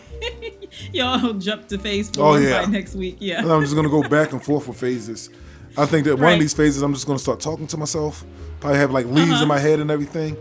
Y'all 0.93 1.33
jump 1.33 1.67
to 1.69 1.77
phase 1.77 2.09
four 2.09 2.25
Oh, 2.25 2.35
yeah. 2.35 2.65
by 2.65 2.71
next 2.71 2.95
week. 2.95 3.17
Yeah. 3.19 3.39
I'm 3.45 3.61
just 3.61 3.75
gonna 3.75 3.89
go 3.89 4.07
back 4.07 4.31
and 4.31 4.43
forth 4.43 4.67
with 4.67 4.77
phases. 4.79 5.29
I 5.77 5.85
think 5.85 6.05
that 6.05 6.17
one 6.17 6.33
of 6.33 6.39
these 6.39 6.53
phases 6.53 6.81
I'm 6.81 6.93
just 6.93 7.05
gonna 7.07 7.19
start 7.19 7.39
talking 7.39 7.67
to 7.67 7.77
myself. 7.77 8.23
Probably 8.59 8.79
have 8.79 8.91
like 8.91 9.05
leaves 9.07 9.31
Uh-huh. 9.31 9.43
in 9.43 9.47
my 9.47 9.59
head 9.59 9.79
and 9.79 9.91
everything. 9.91 10.37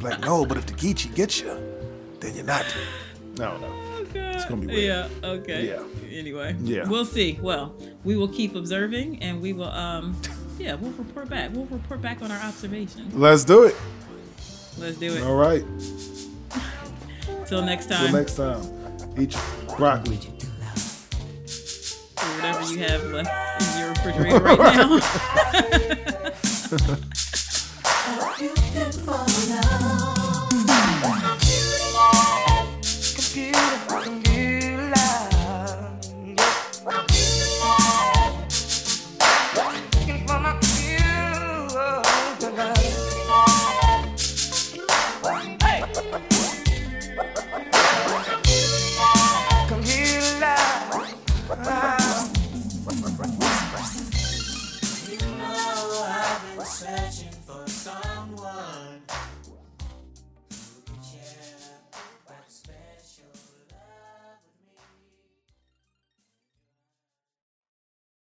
like, 0.00 0.20
no, 0.20 0.44
but 0.46 0.56
if 0.58 0.66
the 0.66 0.74
Geechee 0.74 1.14
gets 1.14 1.40
you, 1.40 1.56
then 2.20 2.34
you're 2.34 2.44
not. 2.44 2.64
I 3.34 3.36
don't 3.36 3.60
know. 3.60 3.80
It's 4.14 4.44
gonna 4.44 4.60
be 4.60 4.66
weird. 4.68 5.10
Yeah. 5.22 5.28
Okay. 5.28 5.68
Yeah. 5.68 6.16
Anyway. 6.18 6.54
Yeah. 6.60 6.86
We'll 6.88 7.04
see. 7.04 7.38
Well, 7.42 7.74
we 8.04 8.16
will 8.16 8.28
keep 8.28 8.54
observing, 8.54 9.22
and 9.22 9.40
we 9.42 9.52
will 9.52 9.70
um. 9.70 10.16
Yeah, 10.58 10.74
we'll 10.74 10.92
report 10.92 11.28
back. 11.28 11.50
We'll 11.52 11.66
report 11.66 12.00
back 12.00 12.22
on 12.22 12.30
our 12.30 12.38
observations. 12.40 13.12
Let's 13.14 13.44
do 13.44 13.64
it. 13.64 13.74
Let's 14.78 14.96
do 14.98 15.12
it. 15.14 15.22
All 15.24 15.34
right. 15.36 15.64
Till 17.46 17.62
next 17.62 17.86
time. 17.88 18.06
Till 18.06 18.16
next 18.16 18.36
time. 18.36 18.62
Eat 19.16 19.32
your 19.32 19.76
broccoli. 19.76 20.18
or 22.16 22.24
whatever 22.34 22.62
you 22.72 22.78
have 22.80 23.04
left 23.12 23.62
in 23.62 23.78
your 23.78 23.88
refrigerator 23.90 24.40
right 24.40 24.76
now. 24.76 25.00
Computer, 33.16 33.58
computer. 33.88 34.63